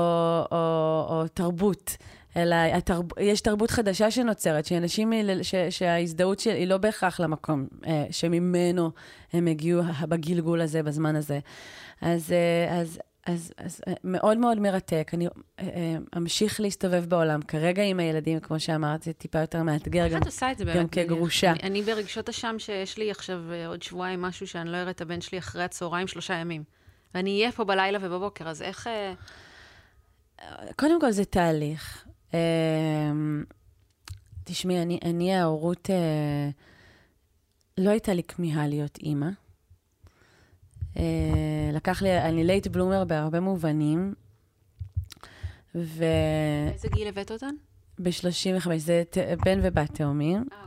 [0.53, 1.97] או, או תרבות.
[2.37, 3.05] אלא התרב...
[3.21, 5.13] יש תרבות חדשה שנוצרת, שאנשים,
[5.43, 5.55] ש...
[5.71, 8.91] שההזדהות שלי היא לא בהכרח למקום אה, שממנו
[9.33, 11.39] הם הגיעו בגלגול הזה, בזמן הזה.
[12.01, 15.11] אז, אה, אז, אז, אז אה, מאוד מאוד מרתק.
[15.15, 15.27] אני
[16.17, 17.43] אמשיך להסתובב בעולם.
[17.43, 20.21] כרגע עם הילדים, כמו שאמרתי, טיפה יותר מאתגר, גם,
[20.75, 21.51] גם כגרושה.
[21.51, 25.21] אני, אני ברגשות אשם שיש לי עכשיו עוד שבועיים משהו שאני לא אראה את הבן
[25.21, 26.65] שלי אחרי הצהריים שלושה ימים.
[27.15, 28.89] ואני אהיה פה בלילה ובבוקר, אז איך...
[30.77, 32.04] קודם כל זה תהליך.
[32.35, 33.45] אמ,
[34.45, 36.51] תשמעי, אני, אני ההורות, אה,
[37.79, 39.29] לא הייתה לי כמיהה להיות אימא.
[40.97, 44.15] אה, לקח לי, אני late bloomer בהרבה מובנים.
[45.75, 46.05] ו...
[46.73, 47.55] איזה גיל הבאת אותן?
[47.99, 49.03] ב-35, זה
[49.45, 50.45] בן ובת תאומים.
[50.53, 50.67] אה,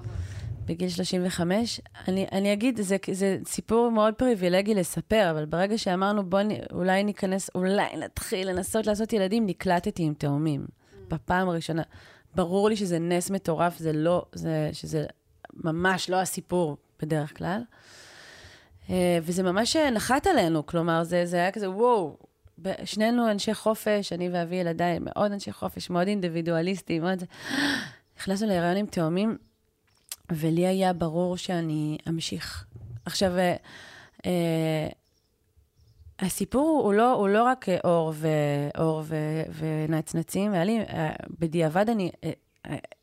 [0.66, 1.82] בגיל 35.
[2.08, 7.50] אני, אני אגיד, זה, זה סיפור מאוד פריבילגי לספר, אבל ברגע שאמרנו, בואו אולי ניכנס,
[7.56, 10.66] אולי נתחיל לנסות לעשות ילדים, נקלטתי עם תאומים.
[11.10, 11.82] בפעם הראשונה.
[12.36, 15.06] ברור לי שזה נס מטורף, זה לא, זה, שזה
[15.54, 17.62] ממש לא הסיפור בדרך כלל.
[18.90, 22.18] אה, וזה ממש נחת עלינו, כלומר, זה, זה היה כזה, וואו,
[22.86, 27.24] שנינו אנשי חופש, אני ואבי ילדיי, מאוד אנשי חופש, מאוד אינדיבידואליסטים, מאוד...
[28.20, 29.38] נכנסנו להיריון עם תאומים,
[30.32, 32.66] ולי היה ברור שאני אמשיך.
[33.06, 33.56] עכשיו, אה,
[34.26, 34.90] אה,
[36.20, 38.28] הסיפור הוא לא, הוא לא רק אה, אור, ו,
[38.78, 39.16] אור ו,
[39.58, 42.32] ונצנצים, והיה לי, אה, בדיעבד אני אה,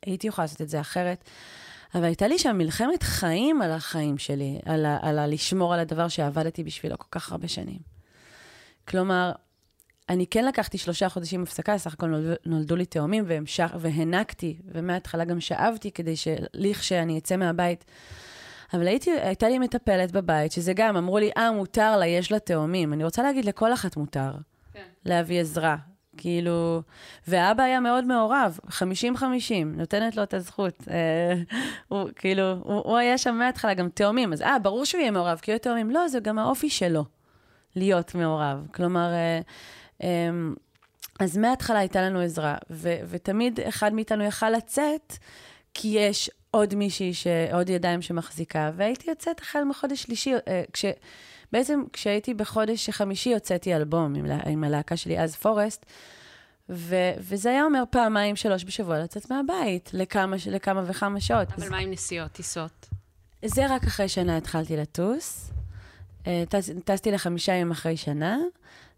[0.06, 1.24] הייתי יכולה לעשות את זה אחרת,
[1.94, 5.80] אבל הייתה לי שם מלחמת חיים על החיים שלי, על, ה, על ה, לשמור על
[5.80, 7.78] הדבר שעבדתי בשבילו כל כך הרבה שנים.
[8.88, 9.32] כלומר,
[10.08, 13.24] אני כן לקחתי שלושה חודשים הפסקה, סך הכל נולדו, נולדו לי תאומים,
[13.80, 17.84] והענקתי, ומההתחלה גם שאבתי, כדי שלכשאני אצא מהבית,
[18.74, 22.38] אבל הייתי, הייתה לי מטפלת בבית, שזה גם, אמרו לי, אה, מותר לה, יש לה
[22.38, 22.92] תאומים.
[22.92, 24.32] אני רוצה להגיד, לכל אחת מותר
[24.72, 24.82] כן.
[25.04, 25.76] להביא עזרה.
[26.16, 26.82] כאילו,
[27.28, 28.72] ואבא היה מאוד מעורב, 50-50,
[29.64, 30.74] נותנת לו את הזכות.
[30.90, 31.34] אה,
[31.88, 35.38] הוא כאילו, הוא, הוא היה שם מההתחלה גם תאומים, אז אה, ברור שהוא יהיה מעורב,
[35.42, 35.90] כי הוא יהיה תאומים.
[35.90, 37.04] לא, זה גם האופי שלו,
[37.76, 38.66] להיות מעורב.
[38.74, 39.40] כלומר, אה,
[40.02, 40.30] אה,
[41.20, 45.12] אז מההתחלה הייתה לנו עזרה, ו- ותמיד אחד מאיתנו יכל לצאת,
[45.74, 50.84] כי יש עוד מישהי, ש- עוד ידיים שמחזיקה, והייתי יוצאת החל מחודש שלישי, אה, כש...
[51.52, 55.86] בעצם כשהייתי בחודש חמישי הוצאתי אלבום עם, עם הלהקה שלי, אז פורסט,
[56.68, 61.48] ו- וזה היה אומר פעמיים, שלוש בשבוע לצאת מהבית, לכמה, לכמה וכמה שעות.
[61.52, 62.88] אבל אז, מה עם נסיעות, טיסות?
[63.44, 65.50] זה רק אחרי שנה התחלתי לטוס.
[66.26, 68.38] אה, טס, טסתי לחמישה ימים אחרי שנה,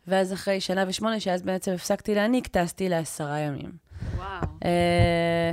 [0.07, 3.73] ואז אחרי שנה ושמונה, שאז בעצם הפסקתי להעניק, טסתי לעשרה ימים.
[4.17, 4.47] וואו.
[4.65, 5.53] אה,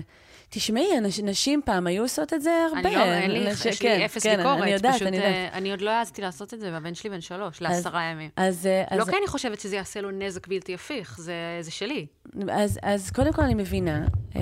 [0.56, 0.88] תשמעי,
[1.24, 2.90] נשים פעם היו עושות את זה הרבה.
[2.90, 4.62] אני לא, אין לי, יש כן, לי אפס כן, ביקורת.
[4.62, 5.34] אני יודעת, פשוט, אני יודעת.
[5.34, 8.30] אה, אני עוד לא העזתי לעשות את זה, והבן שלי בן שלוש, לעשרה ימים.
[8.36, 11.72] אז, אה, לא אז, כי אני חושבת שזה יעשה לו נזק בלתי הפיך, זה זה
[11.72, 12.06] שלי.
[12.50, 14.06] אז, אז קודם כל אני מבינה.
[14.36, 14.42] אה,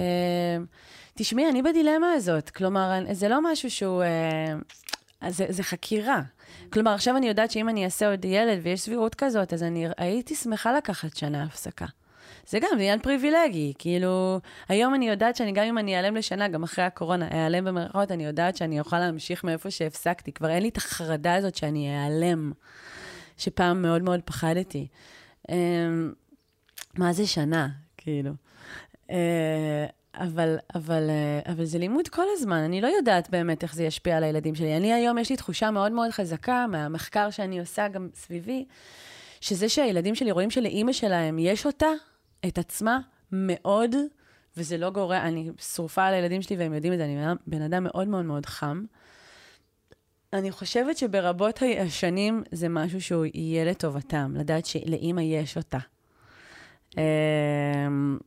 [1.14, 2.50] תשמעי, אני בדילמה הזאת.
[2.50, 4.04] כלומר, זה לא משהו שהוא...
[5.30, 6.22] זה, זה חקירה.
[6.74, 10.36] כלומר, עכשיו אני יודעת שאם אני אעשה עוד ילד ויש סבירות כזאת, אז אני הייתי
[10.36, 11.86] שמחה לקחת שנה הפסקה.
[12.48, 14.40] זה גם עניין פריבילגי, כאילו,
[14.70, 18.26] היום אני יודעת שאני, גם אם אני אעלם לשנה, גם אחרי הקורונה, אעלם במרכאות, אני
[18.26, 20.32] יודעת שאני אוכל להמשיך מאיפה שהפסקתי.
[20.32, 22.52] כבר אין לי את החרדה הזאת שאני אעלם,
[23.38, 24.88] שפעם מאוד מאוד פחדתי.
[25.50, 26.14] אמ,
[26.98, 27.68] מה זה שנה,
[27.98, 28.32] כאילו?
[29.12, 29.86] אה,
[30.16, 34.18] אבל, אבל, אה, אבל זה לימוד כל הזמן, אני לא יודעת באמת איך זה ישפיע
[34.18, 34.78] על הילדים שלי.
[34.78, 38.66] אני היום, יש לי תחושה מאוד מאוד חזקה מהמחקר שאני עושה גם סביבי,
[39.42, 41.88] שזה שהילדים שלי רואים שלאימא שלהם יש אותה,
[42.48, 43.00] את עצמה,
[43.32, 43.96] מאוד,
[44.58, 47.18] וזה לא גורע, אני שרופה על הילדים שלי והם יודעים את זה, אני
[47.48, 48.84] בן אדם- מאוד מאוד מאוד חם.
[50.34, 55.78] אני חושבת שברבות השנים זה משהו שהוא יהיה לטובתם, לדעת שלאימא יש אותה.
[56.98, 58.18] אמ,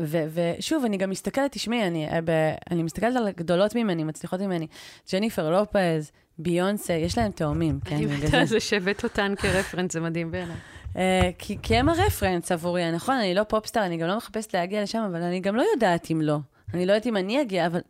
[0.00, 0.24] ו-
[0.58, 4.66] ושוב, אני גם מסתכלת, תשמעי, אני, אה, ב- אני מסתכלת על גדולות ממני, מצליחות ממני,
[5.12, 7.96] ג'ניפר לופז, ביונסה, יש להם תאומים, כן?
[7.96, 8.38] אני מתה.
[8.38, 10.56] על זה שהבאת אותן כרפרנס, זה מדהים בעיניי.
[10.96, 14.82] אה, כי, כי הם הרפרנס עבורי, נכון, אני לא פופסטאר, אני גם לא מחפשת להגיע
[14.82, 16.38] לשם, אבל אני גם לא יודעת אם לא.
[16.74, 17.80] אני לא יודעת אם אני אגיע, אבל...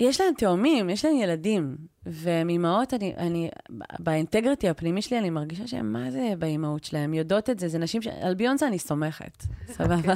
[0.00, 3.50] יש להם תאומים, יש להם ילדים, ומאימהות, אני, אני,
[3.98, 7.14] באינטגריטי הפנימי שלי, אני מרגישה שהם, מה זה באימהות שלהם?
[7.14, 8.06] יודעות את זה, זה נשים ש...
[8.06, 10.14] על ביונסה אני סומכת, סבבה?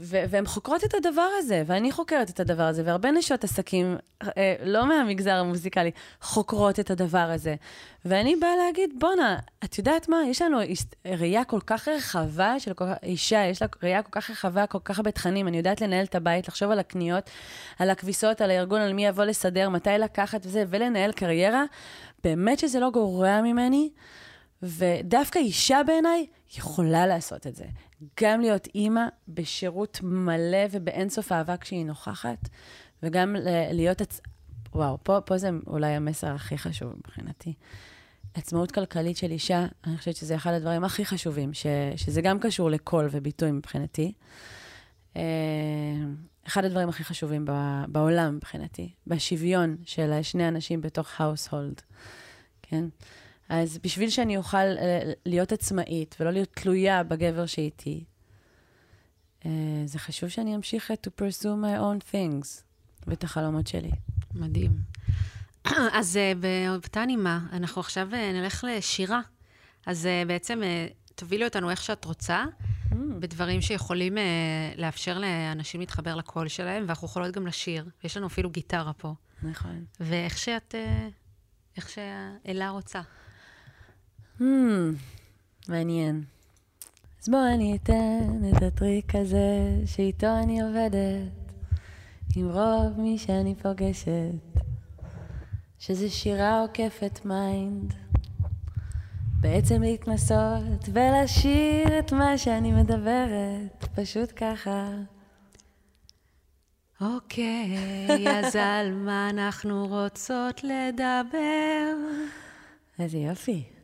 [0.07, 4.87] והן חוקרות את הדבר הזה, ואני חוקרת את הדבר הזה, והרבה נשות עסקים, אה, לא
[4.87, 7.55] מהמגזר המוזיקלי, חוקרות את הדבר הזה.
[8.05, 10.17] ואני באה להגיד, בואנה, את יודעת מה?
[10.27, 10.59] יש לנו
[11.07, 14.99] ראייה כל כך רחבה של כל, אישה, יש לה ראייה כל כך רחבה, כל כך
[14.99, 15.49] הרבה תכנים.
[15.49, 17.31] אני יודעת לנהל את הבית, לחשוב על הקניות,
[17.79, 21.65] על הכביסות, על הארגון, על מי יבוא לסדר, מתי לקחת וזה, ולנהל קריירה.
[22.25, 23.91] באמת שזה לא גורע ממני.
[24.63, 27.65] ודווקא אישה בעיניי יכולה לעשות את זה.
[28.21, 32.49] גם להיות אימא בשירות מלא ובאינסוף אהבה כשהיא נוכחת,
[33.03, 33.37] וגם
[33.73, 34.01] להיות...
[34.01, 34.21] עצ...
[34.75, 37.55] וואו, פה, פה זה אולי המסר הכי חשוב מבחינתי.
[38.35, 41.67] עצמאות כלכלית של אישה, אני חושבת שזה אחד הדברים הכי חשובים, ש,
[41.97, 44.13] שזה גם קשור לקול וביטוי מבחינתי.
[45.17, 45.23] אה,
[46.47, 47.45] אחד הדברים הכי חשובים
[47.89, 51.81] בעולם מבחינתי, בשוויון של שני אנשים בתוך household,
[52.63, 52.85] כן?
[53.49, 58.05] אז בשביל שאני אוכל אה, להיות עצמאית ולא להיות תלויה בגבר שאיתי,
[59.47, 59.51] אה,
[59.85, 62.63] זה חשוב שאני אמשיך to pursue my own things
[63.07, 63.91] ואת החלומות שלי.
[64.35, 64.73] מדהים.
[65.99, 69.21] אז אה, באותה נימה, אנחנו עכשיו אה, נלך לשירה.
[69.87, 72.45] אז אה, בעצם אה, תובילי אותנו איך שאת רוצה,
[73.21, 74.25] בדברים שיכולים אה,
[74.77, 77.89] לאפשר לאנשים להתחבר לקול שלהם, ואנחנו יכולות גם לשיר.
[78.05, 79.15] יש לנו אפילו גיטרה פה.
[79.43, 79.85] נכון.
[80.01, 81.09] ואיך שאת, אה,
[81.77, 83.01] איך שאלה רוצה.
[84.41, 84.95] Hmm,
[85.69, 86.25] מעניין.
[87.23, 91.53] אז בוא אני אתן את הטריק הזה שאיתו אני עובדת
[92.37, 94.61] עם רוב מי שאני פוגשת,
[95.79, 97.95] שזה שירה עוקפת mind.
[99.41, 104.91] בעצם להתנסות ולשיר את מה שאני מדברת, פשוט ככה.
[107.01, 107.77] אוקיי,
[108.39, 111.95] אז על מה אנחנו רוצות לדבר?
[112.99, 113.76] איזה יופי.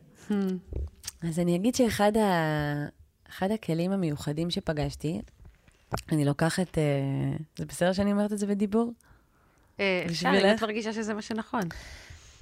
[1.29, 2.87] אז אני אגיד שאחד ה...
[3.29, 5.21] אחד הכלים המיוחדים שפגשתי,
[6.11, 6.77] אני לוקחת...
[6.77, 6.83] אה,
[7.57, 8.93] זה בסדר שאני אומרת את זה בדיבור?
[9.79, 10.29] אה, אפשר?
[10.29, 11.61] אם את מרגישה שזה מה שנכון.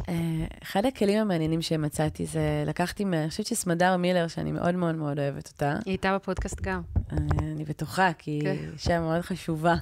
[0.09, 0.15] אה,
[0.63, 5.19] אחד הכלים המעניינים שמצאתי זה לקחתי, מה- אני חושבת שסמדר מילר, שאני מאוד מאוד מאוד
[5.19, 6.81] אוהבת אותה, היא הייתה בפודקאסט גם.
[7.11, 8.49] אה, אני בטוחה, כי כן.
[8.49, 9.75] היא אישה מאוד חשובה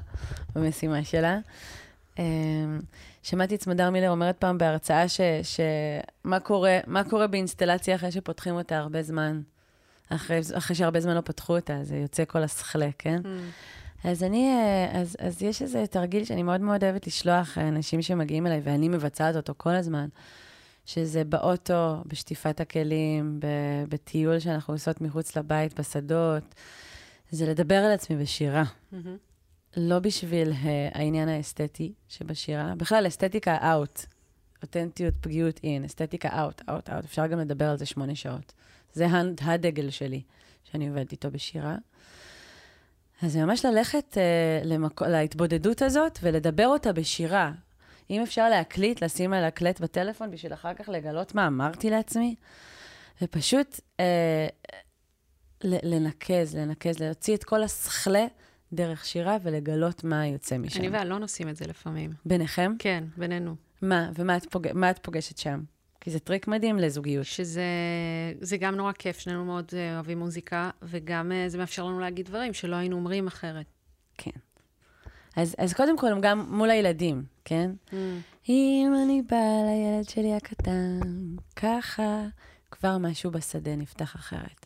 [0.55, 1.39] במשימה שלה.
[2.19, 2.23] אה,
[3.23, 5.21] שמעתי את סמדר מילר אומרת פעם בהרצאה ש...
[5.43, 5.59] ש...
[6.23, 9.41] מה קורה, מה קורה באינסטלציה אחרי שפותחים אותה הרבה זמן?
[10.09, 13.21] אחרי, אחרי שהרבה זמן לא פתחו אותה, זה יוצא כל הסכלה, כן?
[13.23, 13.27] Mm.
[14.03, 18.01] אז אני, אה, אז, אז יש איזה תרגיל שאני מאוד מאוד אוהבת לשלוח אה, אנשים
[18.01, 20.07] שמגיעים אליי, ואני מבצעת אותו כל הזמן,
[20.85, 23.39] שזה באוטו, בשטיפת הכלים,
[23.89, 26.43] בטיול שאנחנו עושות מחוץ לבית, בשדות,
[27.31, 28.63] זה לדבר על עצמי בשירה.
[28.91, 29.17] מהמם.
[29.77, 34.05] לא בשביל uh, העניין האסתטי שבשירה, בכלל אסתטיקה אאוט,
[34.61, 38.53] אותנטיות, פגיעות אין, אסתטיקה אאוט, אאוט, אאוט, אפשר גם לדבר על זה שמונה שעות.
[38.93, 39.07] זה
[39.41, 40.21] הדגל שלי,
[40.63, 41.75] שאני עובדת איתו בשירה.
[43.21, 45.01] אז זה ממש ללכת uh, למק...
[45.01, 47.51] להתבודדות הזאת ולדבר אותה בשירה.
[48.09, 52.35] אם אפשר להקליט, לשים על הקלט בטלפון בשביל אחר כך לגלות מה אמרתי לעצמי,
[53.21, 54.01] ופשוט uh,
[55.63, 58.25] לנקז, לנקז, להוציא את כל הסכלה
[58.73, 60.79] דרך שירה ולגלות מה יוצא משם.
[60.79, 62.11] אני ואלון עושים את זה לפעמים.
[62.25, 62.73] ביניכם?
[62.79, 63.55] כן, בינינו.
[63.81, 64.67] מה, ומה את, פוג...
[64.73, 65.63] מה את פוגשת שם?
[66.01, 67.25] כי זה טריק מדהים לזוגיות.
[67.25, 67.63] שזה
[68.41, 72.25] זה גם נורא כיף, שנינו מאוד אה, אוהבים מוזיקה, וגם אה, זה מאפשר לנו להגיד
[72.25, 73.65] דברים שלא היינו אומרים אחרת.
[74.17, 74.31] כן.
[75.35, 77.71] אז, אז קודם כל, גם מול הילדים, כן?
[77.89, 77.93] Mm.
[78.49, 80.99] אם אני באה לילד שלי הקטן,
[81.55, 82.25] ככה,
[82.71, 84.65] כבר משהו בשדה נפתח אחרת.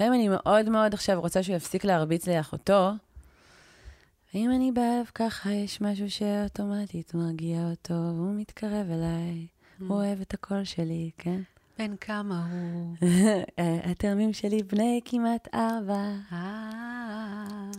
[0.00, 2.90] גם אם אני מאוד מאוד עכשיו רוצה שהוא יפסיק להרביץ לאחותו,
[4.34, 9.46] ואם אני באה אליו ככה, יש משהו שאוטומטית מרגיע אותו, והוא מתקרב אליי,
[9.80, 9.84] Mm.
[9.88, 11.40] הוא אוהב את הקול שלי, כן?
[11.78, 12.96] בן כמה הוא?
[13.90, 16.14] התאומים שלי בני כמעט ארבע.
[16.32, 17.70] אה,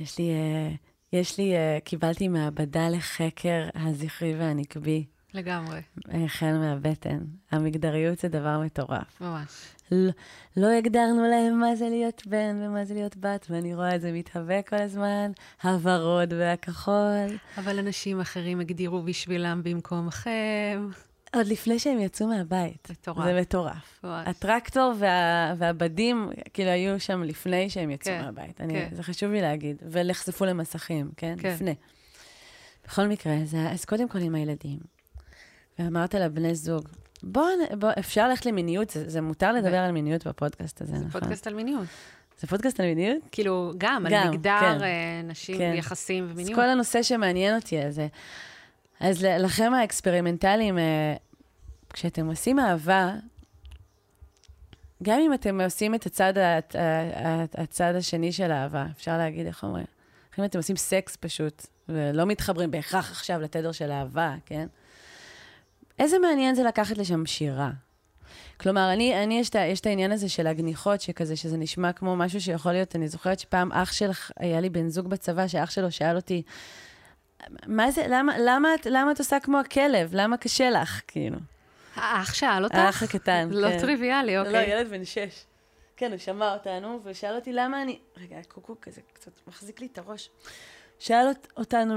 [0.00, 0.70] יש לי, אה,
[1.12, 7.18] יש לי, אה, קיבלתי מעבדה לחקר הזכרי והנקבי, לגמרי, החל מהבטן.
[7.50, 9.20] המגדריות זה דבר מטורף.
[9.20, 9.48] ממש.
[9.90, 10.10] לא,
[10.56, 14.12] לא הגדרנו להם מה זה להיות בן ומה זה להיות בת, ואני רואה את זה
[14.12, 15.30] מתהווה כל הזמן,
[15.62, 17.36] הוורוד והכחול.
[17.58, 20.88] אבל אנשים אחרים הגדירו בשבילם במקומכם.
[21.34, 22.88] עוד לפני שהם יצאו מהבית.
[22.90, 23.24] מטורף.
[23.24, 24.00] זה מטורף.
[24.04, 24.28] ממש.
[24.28, 28.60] הטרקטור וה, והבדים, כאילו, היו שם לפני שהם יצאו כן, מהבית.
[28.60, 28.88] אני, כן.
[28.92, 29.82] זה חשוב לי להגיד.
[29.90, 31.34] ונחשפו למסכים, כן?
[31.38, 31.54] כן.
[31.54, 31.74] לפני.
[32.84, 34.78] בכל מקרה, זה, אז קודם כל עם הילדים.
[35.78, 36.88] ואמרת לבני זוג,
[37.22, 37.48] בוא,
[37.78, 41.20] בוא, אפשר ללכת למיניות, זה, זה מותר לדבר על מיניות בפודקאסט הזה, זה נכון?
[41.20, 41.86] פודקאסט על מיניות.
[42.40, 43.22] זה פודקאסט על מיניות?
[43.32, 44.82] כאילו, גם, גם, על מגדר, כן.
[44.82, 45.74] אה, נשים, כן.
[45.76, 46.54] יחסים אז ומיניות.
[46.60, 48.06] כל הנושא שמעניין אותי על זה.
[49.00, 51.14] אז לכם האקספרימנטליים, אה,
[51.92, 53.14] כשאתם עושים אהבה,
[55.02, 56.32] גם אם אתם עושים את הצד,
[57.54, 59.86] הצד השני של האהבה, אפשר להגיד, איך אומרים?
[60.38, 64.66] אם אתם עושים סקס פשוט, ולא מתחברים בהכרח עכשיו לתדר של אהבה, כן?
[65.98, 67.70] איזה מעניין זה לקחת לשם שירה.
[68.60, 72.16] כלומר, אני, אני יש, את, יש את העניין הזה של הגניחות, שכזה, שזה נשמע כמו
[72.16, 75.90] משהו שיכול להיות, אני זוכרת שפעם אח שלך, היה לי בן זוג בצבא, שאח שלו
[75.90, 76.42] שאל אותי,
[77.66, 80.10] מה זה, למה, למה, את, למה את עושה כמו הכלב?
[80.12, 81.36] למה קשה לך, כאילו?
[81.94, 82.74] האח שאל אותך?
[82.74, 83.80] האח הקטן, לא כן.
[83.80, 84.70] טריוויאלי, לא, אוקיי.
[84.70, 85.44] ילד בן שש.
[85.96, 87.98] כן, הוא שמע אותנו, ושאל אותי למה אני...
[88.16, 90.30] רגע, הקוקו כזה קצת מחזיק לי את הראש.
[90.98, 91.94] שאל אות- אותנו,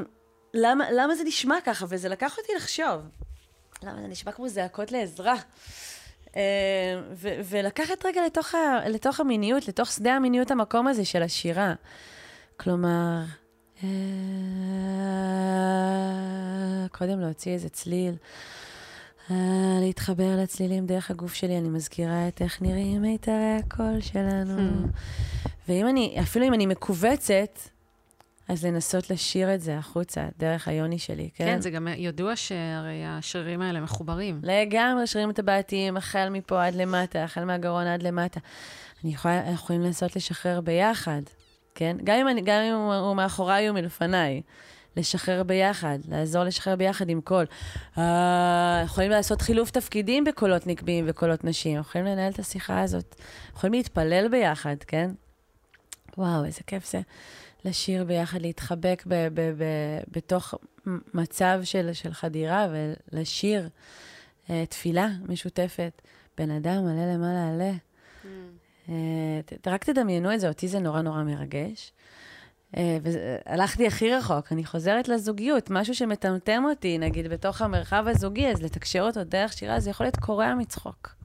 [0.54, 1.86] למה, למה זה נשמע ככה?
[1.90, 3.02] וזה לקח אותי לחשוב.
[3.84, 5.36] למה זה נשמע כמו זעקות לעזרה?
[6.36, 6.42] אה,
[7.14, 11.74] ו- ולקחת רגע לתוך, ה- לתוך המיניות, לתוך שדה המיניות, המקום הזה של השירה.
[12.58, 13.18] כלומר,
[13.84, 13.90] אה,
[16.92, 18.16] קודם להוציא איזה צליל.
[19.32, 19.36] אה,
[19.82, 24.58] להתחבר לצלילים דרך הגוף שלי, אני מזכירה את איך נראים מיתרי הקול שלנו.
[24.58, 24.88] Hmm.
[25.68, 27.60] ואם אני, אפילו אם אני מכווצת,
[28.48, 31.46] אז לנסות לשיר את זה החוצה, דרך היוני שלי, כן?
[31.46, 34.42] כן, זה גם ידוע שהרי השרירים האלה מחוברים.
[34.44, 38.40] לגמרי, שרירים טבעתיים, החל מפה עד למטה, החל מהגרון עד למטה.
[39.04, 41.22] אני יכולה, אנחנו יכולים לנסות לשחרר ביחד,
[41.76, 41.98] כן?
[42.04, 44.42] גם אם, אני, גם אם הוא, הוא מאחוריי או מלפניי.
[44.98, 47.46] לשחרר ביחד, לעזור לשחרר ביחד עם קול.
[47.98, 53.16] אה, יכולים לעשות חילוף תפקידים בקולות נקביים וקולות נשים, יכולים לנהל את השיחה הזאת,
[53.56, 55.12] יכולים להתפלל ביחד, כן?
[56.18, 57.02] וואו, איזה כיף זה
[57.66, 60.54] לשיר ביחד, להתחבק ב- ב- ב- בתוך
[61.14, 62.68] מצב של, של חדירה
[63.12, 63.70] ולשיר
[64.50, 66.02] אה, תפילה משותפת.
[66.38, 67.72] בן אדם עלה למעלה עלה.
[68.90, 68.94] אה,
[69.46, 71.94] ת- רק תדמיינו את זה, אותי זה נורא נורא מרגש.
[72.78, 78.62] אה, והלכתי הכי רחוק, אני חוזרת לזוגיות, משהו שמטמטם אותי, נגיד, בתוך המרחב הזוגי, אז
[78.62, 81.16] לתקשר אותו דרך שירה, זה יכול להיות קורע מצחוק,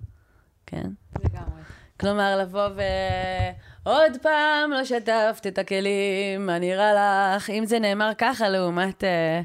[0.67, 0.91] כן?
[1.25, 1.63] לגמרי.
[2.01, 2.81] כלומר, לבוא ו...
[3.87, 6.93] עוד פעם לא שטפת את הכלים, מה נראה
[7.37, 7.51] לך?
[7.51, 9.41] אם זה נאמר ככה לעומת, אה,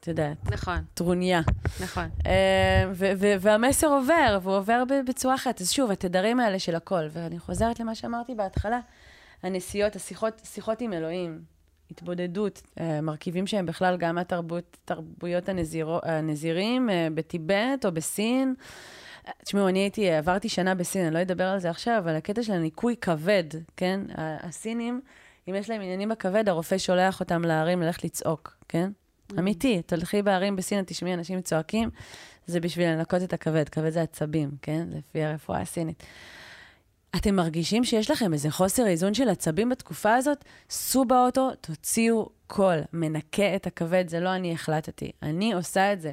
[0.00, 1.40] את יודעת, נכון, טרוניה.
[1.82, 2.08] נכון.
[2.26, 2.84] אה,
[3.40, 5.60] והמסר עובר, והוא עובר בצורה אחרת.
[5.60, 8.80] אז שוב, התדרים האלה של הכל, ואני חוזרת למה שאמרתי בהתחלה,
[9.42, 11.42] הנסיעות, השיחות, שיחות עם אלוהים,
[11.90, 18.54] התבודדות, אה, מרכיבים שהם בכלל גם מהתרבות, תרבויות הנזירו, הנזירים בטיבט או בסין,
[19.44, 22.52] תשמעו, אני הייתי, עברתי שנה בסין, אני לא אדבר על זה עכשיו, אבל הקטע של
[22.52, 23.44] הניקוי כבד,
[23.76, 24.00] כן?
[24.16, 25.00] הסינים,
[25.48, 28.90] אם יש להם עניינים בכבד, הרופא שולח אותם להרים ללכת לצעוק, כן?
[29.32, 29.38] Mm.
[29.38, 31.90] אמיתי, תלכי בערים בסין, תשמעי אנשים צועקים,
[32.46, 33.68] זה בשביל לנקות את הכבד.
[33.68, 34.88] כבד זה עצבים, כן?
[34.90, 36.02] לפי הרפואה הסינית.
[37.16, 40.44] אתם מרגישים שיש לכם איזה חוסר איזון של עצבים בתקופה הזאת?
[40.70, 46.12] סעו באוטו, תוציאו קול, מנקה את הכבד, זה לא אני החלטתי, אני עושה את זה.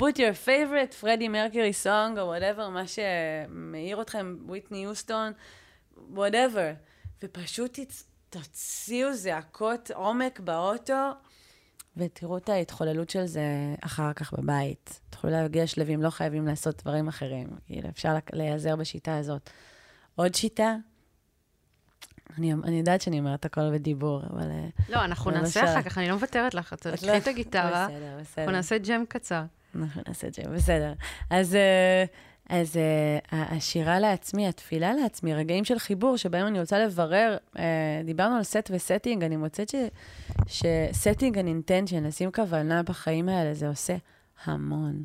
[0.00, 5.32] Put your favorite פרדי מרקורי סונג, או whatever, מה שמאיר אתכם, וויטני יוסטון,
[6.14, 6.74] whatever,
[7.22, 7.78] ופשוט
[8.30, 11.10] תוציאו זעקות עומק באוטו,
[11.96, 15.00] ותראו את ההתחוללות של זה אחר כך בבית.
[15.10, 17.48] תוכלו להגיע שלבים, לא חייבים לעשות דברים אחרים.
[17.66, 19.50] כאילו, אפשר להיעזר בשיטה הזאת.
[20.14, 20.76] עוד שיטה,
[22.38, 24.50] אני, אני יודעת שאני אומרת הכל בדיבור, אבל...
[24.50, 26.74] אה, לא, אנחנו נעשה אחר כך, אני לא מוותרת לך.
[26.74, 28.42] תקחי לא- את הגיטרה, בסדר, בסדר.
[28.42, 29.42] אנחנו נעשה ג'ם קצר.
[29.74, 30.92] אנחנו נעשה ג'ם, בסדר.
[31.30, 32.04] אז, אה,
[32.48, 32.80] אז uh,
[33.32, 37.58] השירה לעצמי, התפילה לעצמי, רגעים של חיבור שבהם אני רוצה לברר, uh,
[38.04, 39.74] דיברנו על set ו setting, אני מוצאת
[40.46, 43.96] ש setting an intention, לשים כוונה בחיים האלה, זה עושה
[44.44, 45.04] המון.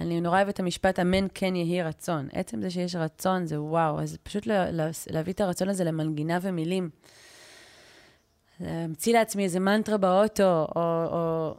[0.00, 2.28] אני נורא אוהבת את המשפט, אמן כן יהי רצון.
[2.32, 6.38] עצם זה שיש רצון זה וואו, אז פשוט לה, לה, להביא את הרצון הזה למנגינה
[6.42, 6.90] ומילים.
[8.60, 11.54] להמציא לעצמי איזה מנטרה באוטו, או, או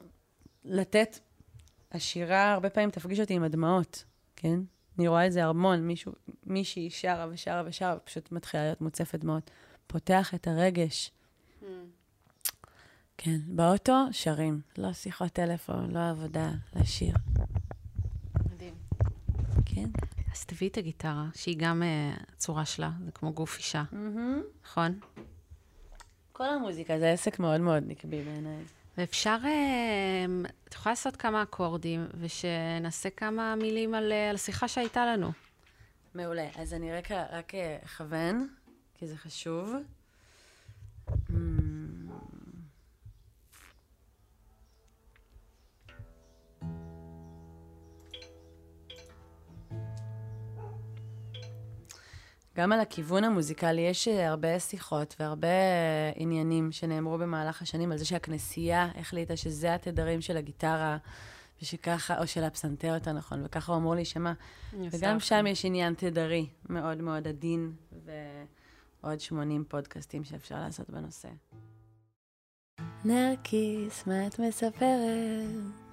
[0.66, 1.20] לתת...
[1.92, 4.04] השירה הרבה פעמים תפגיש אותי עם הדמעות,
[4.36, 4.60] כן?
[4.98, 6.12] אני רואה את זה המון, מישהו,
[6.46, 9.52] מישהי שרה ושרה ושרה, ופשוט מתחילה להיות מוצפת דמעות.
[9.88, 11.12] פותח את הרגש.
[11.62, 11.66] Mm.
[13.18, 17.16] כן, באוטו שרים, לא שיחות טלפון, לא עבודה, לשיר.
[19.66, 19.90] כן.
[20.32, 24.66] אז תביאי את הגיטרה, שהיא גם uh, הצורה שלה, זה כמו גוף אישה, mm-hmm.
[24.66, 25.00] נכון?
[26.32, 28.64] כל המוזיקה זה עסק מאוד מאוד נקבי בעיניי.
[28.98, 35.06] ואפשר, uh, את יכולה לעשות כמה אקורדים, ושנעשה כמה מילים על, uh, על השיחה שהייתה
[35.06, 35.32] לנו.
[36.14, 36.48] מעולה.
[36.56, 37.52] אז אני רק, רק
[37.86, 38.48] אכוון,
[38.94, 39.76] כי זה חשוב.
[52.56, 57.98] גם על הכיוון המוזיקלי יש אה, הרבה שיחות והרבה אה, עניינים שנאמרו במהלך השנים על
[57.98, 60.98] זה שהכנסייה החליטה שזה התדרים של הגיטרה,
[61.62, 64.34] ושככה, או של הפסנתר יותר נכון, וככה הוא אמור להישמע.
[64.92, 67.72] וגם שם יש עניין תדרי מאוד מאוד עדין,
[69.02, 71.30] ועוד 80 פודקאסטים שאפשר לעשות בנושא.
[73.06, 75.85] נרקיס, מה את מספרת?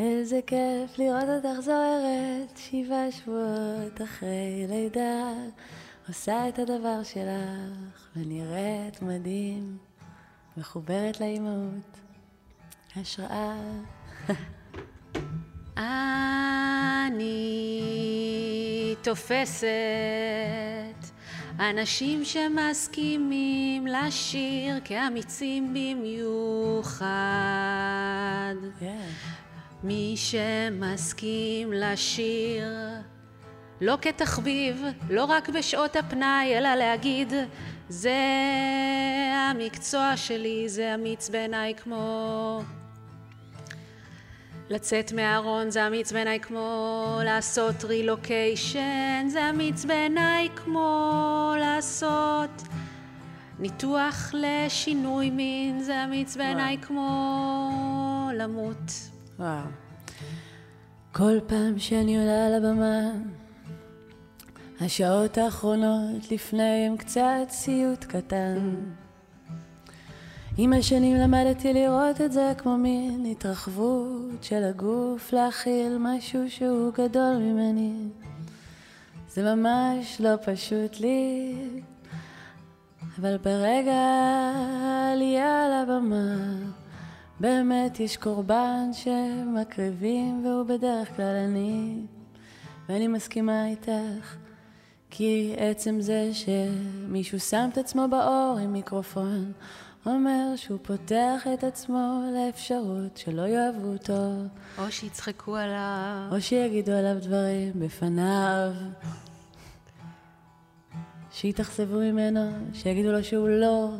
[0.00, 5.32] איזה כיף לראות אותך זוהרת, שבעה שבועות אחרי לידה,
[6.08, 9.78] עושה את הדבר שלך, ונראית מדהים,
[10.56, 11.98] מחוברת לאימהות,
[12.96, 13.56] השראה.
[17.06, 17.44] אני
[19.02, 19.66] תופסת
[21.60, 27.04] אנשים שמסכימים לשיר כאמיצים במיוחד.
[28.80, 28.84] Yeah.
[29.84, 32.68] מי שמסכים לשיר
[33.80, 37.32] לא כתחביב, לא רק בשעות הפנאי, אלא להגיד
[37.88, 38.16] זה
[39.34, 42.62] המקצוע שלי, זה אמיץ בעיניי כמו
[44.68, 52.62] לצאת מהארון, זה אמיץ בעיניי כמו לעשות רילוקיישן, זה אמיץ בעיניי כמו לעשות
[53.58, 59.09] ניתוח לשינוי מין, זה אמיץ בעיניי כמו למות.
[59.40, 59.64] וואו.
[61.12, 63.10] כל פעם שאני עולה על הבמה,
[64.80, 68.74] השעות האחרונות לפני הם קצת סיוט קטן.
[70.58, 77.36] עם השנים למדתי לראות את זה כמו מין התרחבות של הגוף להכיל משהו שהוא גדול
[77.36, 78.08] ממני.
[79.28, 81.54] זה ממש לא פשוט לי,
[83.18, 84.00] אבל ברגע
[84.54, 86.36] העלייה על הבמה
[87.40, 92.02] באמת יש קורבן שמקריבים והוא בדרך כלל אני.
[92.88, 94.36] ואני מסכימה איתך
[95.10, 99.52] כי עצם זה שמישהו שם את עצמו באור עם מיקרופון
[100.06, 104.32] אומר שהוא פותח את עצמו לאפשרות שלא יאהבו אותו.
[104.78, 106.28] או שיצחקו עליו.
[106.32, 108.72] או שיגידו עליו דברים בפניו
[111.32, 113.90] שיתאכזבו ממנו, שיגידו לו שהוא לא.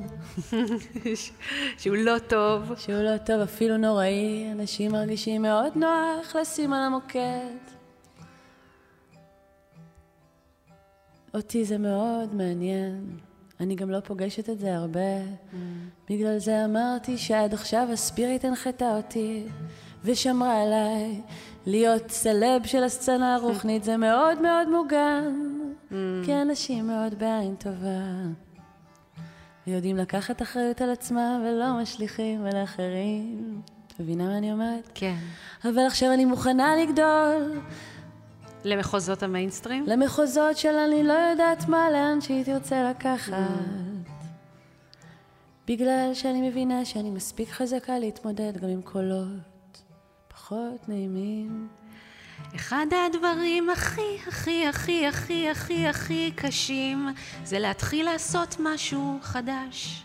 [1.78, 2.72] שהוא לא טוב.
[2.76, 4.52] שהוא לא טוב, אפילו נוראי.
[4.52, 7.56] אנשים מרגישים מאוד נוח לשים על המוקד.
[11.34, 13.18] אותי זה מאוד מעניין.
[13.60, 15.18] אני גם לא פוגשת את זה הרבה.
[15.20, 15.56] Mm.
[16.10, 19.46] בגלל זה אמרתי שעד עכשיו הספיריט הנחתה אותי
[20.04, 21.20] ושמרה עליי
[21.66, 25.59] להיות סלב של הסצנה הרוחנית זה מאוד מאוד מוגן.
[26.24, 28.00] כי אנשים מאוד בעין טובה.
[29.66, 33.60] ויודעים לקחת אחריות על עצמם ולא משליכים על אחרים.
[34.00, 34.90] מבינה מה אני אומרת?
[34.94, 35.16] כן.
[35.64, 37.60] אבל עכשיו אני מוכנה לגדול
[38.64, 39.84] למחוזות המיינסטרים?
[39.86, 43.32] למחוזות של אני לא יודעת מה, לאן שהיא תרצה לקחת.
[45.68, 49.82] בגלל שאני מבינה שאני מספיק חזקה להתמודד גם עם קולות
[50.28, 51.68] פחות נעימים.
[52.54, 57.08] אחד הדברים הכי הכי הכי הכי הכי הכי קשים
[57.44, 60.04] זה להתחיל לעשות משהו חדש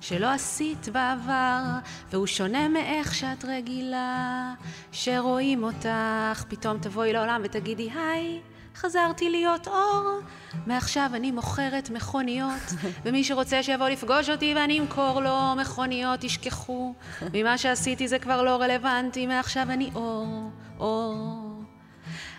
[0.00, 1.62] שלא עשית בעבר
[2.10, 4.54] והוא שונה מאיך שאת רגילה
[4.92, 8.40] שרואים אותך פתאום תבואי לעולם ותגידי היי
[8.76, 10.20] חזרתי להיות אור.
[10.66, 12.72] מעכשיו אני מוכרת מכוניות
[13.04, 16.94] ומי שרוצה שיבוא לפגוש אותי ואני אמכור לו מכוניות תשכחו.
[17.34, 21.45] ממה שעשיתי זה כבר לא רלוונטי מעכשיו אני אור אור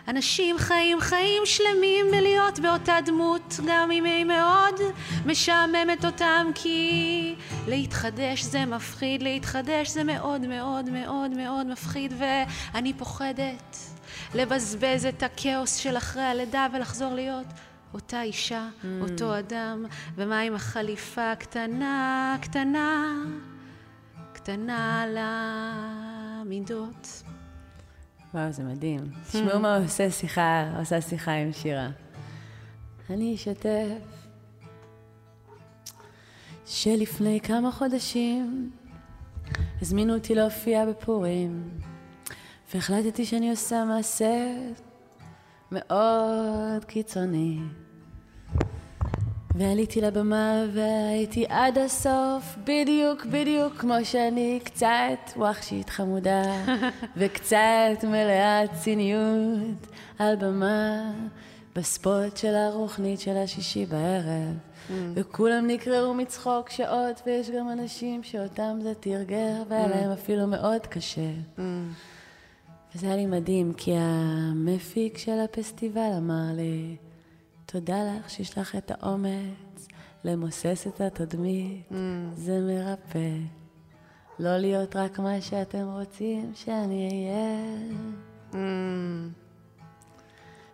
[0.08, 4.76] אנשים חיים חיים שלמים בלהיות באותה דמות, גם אם היא מאוד
[5.26, 7.36] משעממת אותם, כי
[7.68, 13.78] להתחדש זה מפחיד, להתחדש זה מאוד מאוד מאוד מאוד מפחיד, ואני פוחדת
[14.36, 17.48] לבזבז את הכאוס של אחרי הלידה ולחזור להיות
[17.94, 18.86] אותה אישה, mm.
[19.02, 19.86] אותו אדם,
[20.16, 23.14] ומה עם החליפה הקטנה, קטנה,
[24.34, 27.24] קטנה על המידות.
[28.38, 29.00] וואו, זה מדהים.
[29.28, 31.90] תשמעו מה עושה שיחה, עושה שיחה עם שירה.
[33.10, 34.28] אני אשתף
[36.66, 38.72] שלפני כמה חודשים
[39.82, 41.70] הזמינו אותי להופיע בפורים,
[42.74, 44.58] והחלטתי שאני עושה מעשה
[45.72, 47.60] מאוד קיצוני.
[49.58, 56.44] ועליתי לבמה והייתי עד הסוף, בדיוק, בדיוק כמו שאני, קצת ווחשית חמודה,
[57.18, 59.88] וקצת מלאת ציניות
[60.20, 61.12] על במה,
[61.76, 64.58] בספוט של הרוחנית של השישי בערב.
[64.90, 64.92] Mm.
[65.14, 71.32] וכולם נקרעו מצחוק שעות, ויש גם אנשים שאותם זה תרגר, והיה להם אפילו מאוד קשה.
[71.58, 71.62] Mm.
[72.96, 76.96] וזה היה לי מדהים, כי המפיק של הפסטיבל אמר לי,
[77.72, 79.88] תודה לך שיש לך את האומץ
[80.24, 81.96] למוסס את התדמית, mm.
[82.34, 83.38] זה מרפא.
[84.40, 87.64] לא להיות רק מה שאתם רוצים שאני אהיה.
[88.52, 88.56] Mm.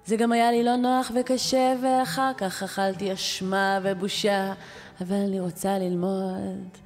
[0.05, 4.53] זה גם היה לי לא נוח וקשה, ואחר כך אכלתי אשמה ובושה,
[5.01, 6.77] אבל אני רוצה ללמוד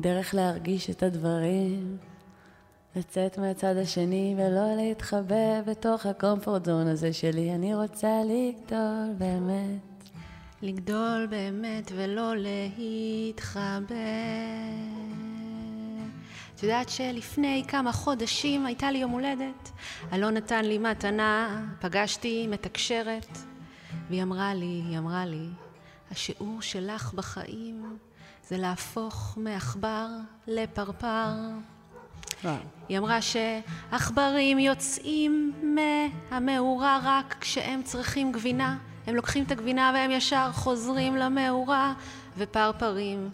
[0.00, 1.96] דרך להרגיש את הדברים.
[2.96, 7.54] לצאת מהצד השני ולא להתחבא בתוך הקומפורט זון הזה שלי.
[7.54, 10.10] אני רוצה לגדול באמת.
[10.62, 13.94] לגדול באמת ולא להתחבא.
[16.54, 19.70] את יודעת שלפני כמה חודשים הייתה לי יום הולדת.
[20.12, 23.38] אלון נתן לי מתנה, פגשתי מתקשרת,
[24.08, 25.46] והיא אמרה לי, היא אמרה לי,
[26.10, 27.98] השיעור שלך בחיים
[28.48, 30.08] זה להפוך מעכבר
[30.46, 31.32] לפרפר.
[32.88, 35.52] היא אמרה שעכברים יוצאים
[36.30, 38.76] מהמאורה רק כשהם צריכים גבינה.
[39.06, 41.94] הם לוקחים את הגבינה והם ישר חוזרים למאורה,
[42.36, 43.30] ופרפרים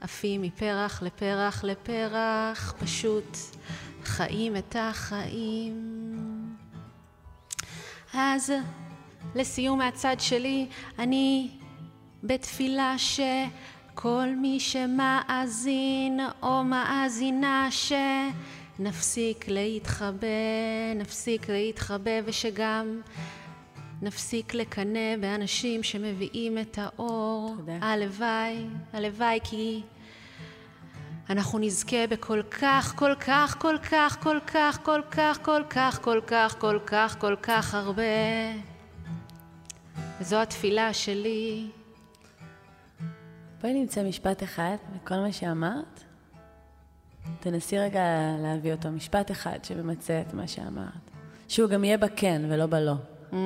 [0.00, 3.36] עפים מפרח לפרח לפרח, פשוט
[4.04, 6.06] חיים את החיים.
[8.14, 8.52] אז
[9.34, 10.68] לסיום מהצד שלי,
[10.98, 11.50] אני
[12.22, 13.20] בתפילה ש...
[13.98, 17.68] כל מי שמאזין או מאזינה
[18.76, 20.26] שנפסיק להתחבא,
[20.96, 23.00] נפסיק להתחבא ושגם
[24.02, 27.54] נפסיק לקנא באנשים שמביאים את האור.
[27.56, 27.78] תודה.
[27.80, 29.82] הלוואי, הלוואי כי
[31.30, 36.20] אנחנו נזכה בכל כך, כל כך, כל כך, כל כך, כל כך, כל כך, כל
[36.26, 38.02] כך, כל כך, כל כך הרבה.
[40.20, 41.70] וזו התפילה שלי.
[43.60, 46.05] בואי נמצא משפט אחד מכל מה שאמרת.
[47.40, 48.02] תנסי רגע
[48.42, 51.10] להביא אותו, משפט אחד שממצה את מה שאמרת.
[51.48, 52.94] שהוא גם יהיה בכן ולא בלא.
[53.32, 53.36] Mm.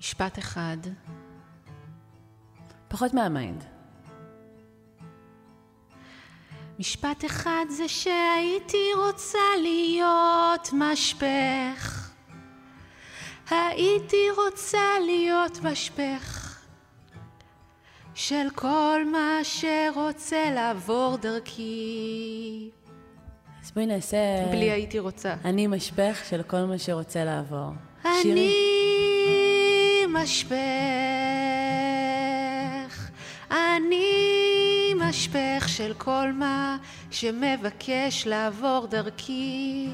[0.00, 0.76] משפט אחד.
[2.88, 3.64] פחות מהמיינד.
[6.78, 12.10] משפט אחד זה שהייתי רוצה להיות משפך.
[13.50, 16.47] הייתי רוצה להיות משפך
[18.18, 22.70] של כל מה שרוצה לעבור דרכי.
[23.62, 24.16] אז בואי נעשה...
[24.50, 25.34] בלי הייתי רוצה.
[25.44, 27.70] אני משפך של כל מה שרוצה לעבור.
[28.04, 28.54] אני שירי.
[30.08, 30.58] משפך,
[33.50, 36.76] אני משפך של כל מה
[37.10, 39.88] שמבקש לעבור דרכי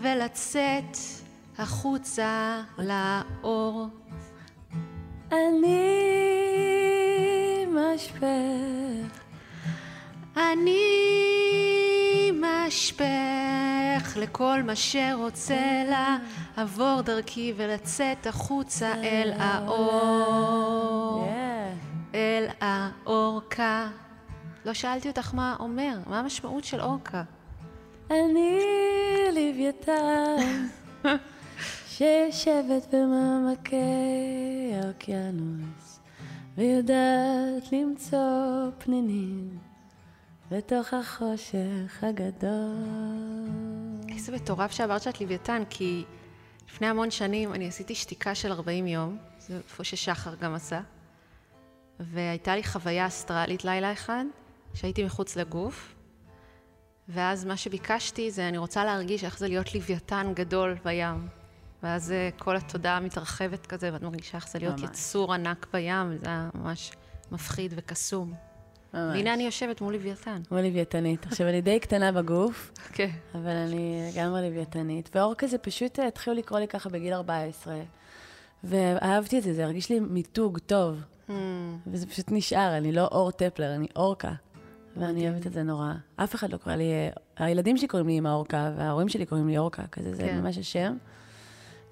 [0.00, 0.96] ולצאת
[1.58, 3.86] החוצה לאור.
[5.32, 6.16] אני
[7.76, 9.20] משפך.
[10.36, 10.80] אני
[12.32, 21.28] משפך לכל מה שרוצה לעבור דרכי ולצאת החוצה אל האור.
[22.14, 23.88] אל האורקה.
[24.64, 27.22] לא שאלתי אותך מה אומר, מה המשמעות של אורקה?
[28.10, 28.60] אני
[29.32, 30.66] לוויתן
[31.88, 33.76] שיושבת במעמקי
[34.82, 35.95] האוקיינוס
[36.56, 39.58] ויודעת למצוא פנינים
[40.50, 42.76] בתוך החושך הגדול.
[44.08, 46.04] איזה מטורף שאמרת שאת לוויתן, כי
[46.68, 50.80] לפני המון שנים אני עשיתי שתיקה של 40 יום, זה איפה ששחר גם עשה,
[52.00, 54.24] והייתה לי חוויה אסטרלית לילה אחד,
[54.74, 55.94] שהייתי מחוץ לגוף,
[57.08, 61.28] ואז מה שביקשתי זה, אני רוצה להרגיש איך זה להיות לוויתן גדול בים.
[61.86, 64.90] ואז אה, כל התודעה מתרחבת כזה, ואת מרגישה איך זה להיות ממש.
[64.90, 66.92] יצור ענק בים, וזה היה ממש
[67.32, 68.28] מפחיד וקסום.
[68.94, 69.16] ממש.
[69.16, 70.42] והנה אני יושבת מול לוויתן.
[70.50, 71.26] מול לוויתנית.
[71.26, 73.10] עכשיו, אני די קטנה בגוף, כן.
[73.34, 75.10] אבל אני לגמרי לוויתנית.
[75.14, 77.74] ואור כזה פשוט אה, התחילו לקרוא לי ככה בגיל 14,
[78.64, 81.00] ואהבתי את זה, זה הרגיש לי מיתוג טוב.
[81.28, 81.32] Hmm.
[81.86, 84.32] וזה פשוט נשאר, אני לא אור טפלר, אני אורקה.
[84.96, 85.92] ואני אוהבת את זה נורא.
[86.16, 86.92] אף אחד לא קורא לי...
[86.92, 87.10] אה,
[87.46, 90.40] הילדים שלי קוראים לי אמא אורקה, וההורים שלי קוראים לי אורקה, כזה, זה כן.
[90.40, 90.96] ממש השם.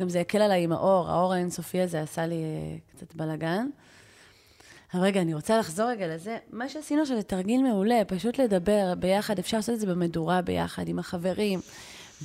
[0.01, 3.67] גם זה הקל עליי עם האור, האור האינסופי הזה עשה לי אה, קצת בלאגן.
[4.95, 6.39] אבל רגע, אני רוצה לחזור רגע לזה.
[6.51, 10.89] מה שעשינו עכשיו זה תרגיל מעולה, פשוט לדבר ביחד, אפשר לעשות את זה במדורה ביחד,
[10.89, 11.61] עם החברים,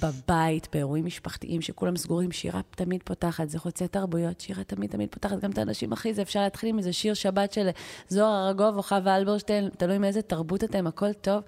[0.03, 5.39] בבית, באירועים משפחתיים שכולם סגורים, שירה תמיד פותחת, זה חוצה תרבויות, שירה תמיד תמיד פותחת
[5.39, 7.69] גם את האנשים הכי, זה אפשר להתחיל עם איזה שיר שבת של
[8.09, 11.43] זוהר ארגוב או חווה אלברשטיין, תלוי מאיזה תרבות אתם, הכל טוב,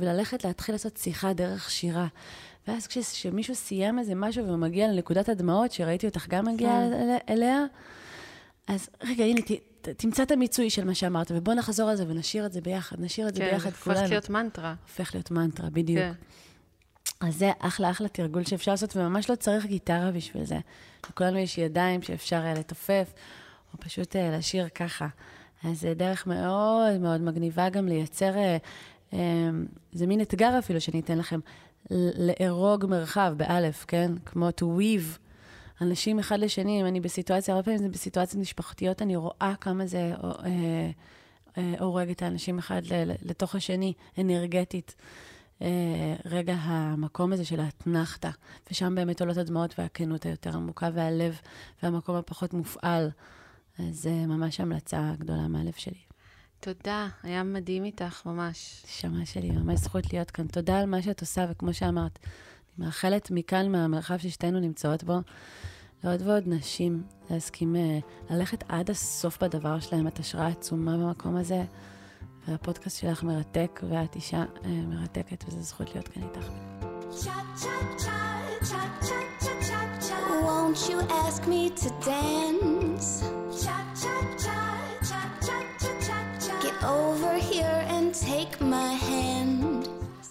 [0.00, 2.06] וללכת להתחיל לעשות שיחה דרך שירה.
[2.68, 7.16] ואז כשמישהו סיים איזה משהו ומגיע לנקודת הדמעות, שראיתי אותך גם מגיעה כן.
[7.28, 7.64] אליה,
[8.66, 12.46] אז רגע, הנה, ת, תמצא את המיצוי של מה שאמרת, ובוא נחזור על זה ונשאיר
[12.46, 13.98] את זה ביחד, נשאיר את זה כן, ביחד כולנו.
[13.98, 14.74] כן, הופך להיות מנטרה.
[14.82, 15.98] הופך להיות מנטרה, בדיוק.
[15.98, 16.12] כן.
[17.20, 20.58] אז זה אחלה אחלה תרגול שאפשר לעשות, וממש לא צריך גיטרה בשביל זה.
[21.10, 23.12] לכולנו יש ידיים שאפשר uh, לתופף,
[23.72, 25.06] או פשוט uh, לשיר ככה.
[25.64, 28.32] אז זה דרך מאוד מאוד מגניבה גם לייצר,
[29.92, 31.40] זה מין אתגר אפילו שאני אתן לכם,
[31.90, 34.12] לארוג מרחב, באלף, כן?
[34.24, 35.18] כמו to weave
[35.80, 40.12] אנשים אחד לשני, אם אני בסיטואציה, הרבה פעמים זה בסיטואציות משפחתיות, אני רואה כמה זה
[40.24, 40.90] אה,
[41.58, 42.82] אה, הורג את האנשים אחד
[43.22, 44.94] לתוך השני, אנרגטית.
[45.62, 48.30] אה, רגע המקום הזה של האתנחתא,
[48.70, 51.40] ושם באמת עולות הדמעות והכנות היותר עמוקה, והלב,
[51.82, 53.10] והמקום הפחות מופעל.
[53.78, 56.13] אז ממש המלצה גדולה מהלב שלי.
[56.64, 58.82] תודה, היה מדהים איתך, ממש.
[58.84, 60.46] נשמה שלי, ממש זכות להיות כאן.
[60.46, 62.18] תודה על מה שאת עושה, וכמו שאמרת,
[62.78, 65.18] אני מאחלת מכאן, מהמרחב ששתינו נמצאות בו,
[66.04, 67.98] לעוד ועוד נשים להסכים אה,
[68.30, 70.06] ללכת עד הסוף בדבר שלהם.
[70.06, 71.64] את השראה עצומה במקום הזה,
[72.48, 76.48] והפודקאסט שלך מרתק, ואת אישה אה, מרתקת, וזו זכות להיות כאן איתך.
[80.46, 83.33] Won't you ask me to dance?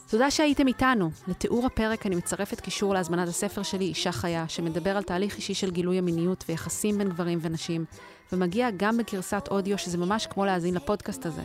[0.10, 1.10] תודה שהייתם איתנו.
[1.28, 5.72] לתיאור הפרק אני מצרפת קישור להזמנת הספר שלי, אישה חיה, שמדבר על תהליך אישי של
[5.72, 7.86] גילוי המיניות ויחסים בין גברים ונשים,
[8.32, 11.42] ומגיע גם בגרסת אודיו, שזה ממש כמו להאזין לפודקאסט הזה.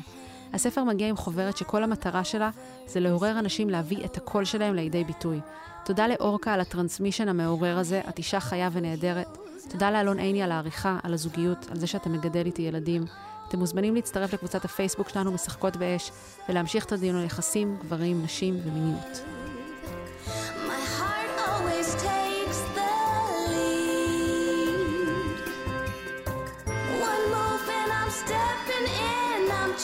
[0.53, 2.51] הספר מגיע עם חוברת שכל המטרה שלה
[2.87, 5.41] זה לעורר אנשים להביא את הקול שלהם לידי ביטוי.
[5.85, 9.39] תודה לאורקה על הטרנסמישן המעורר הזה, את אישה חיה ונהדרת.
[9.71, 13.05] תודה לאלון עיני על העריכה, על הזוגיות, על זה שאתה מגדל איתי ילדים.
[13.49, 16.11] אתם מוזמנים להצטרף לקבוצת הפייסבוק שלנו משחקות באש,
[16.49, 19.23] ולהמשיך את הדיון על יחסים, גברים, נשים ומיניות.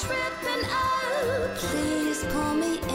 [0.03, 1.57] tripping out.
[1.57, 2.94] Please pull me in.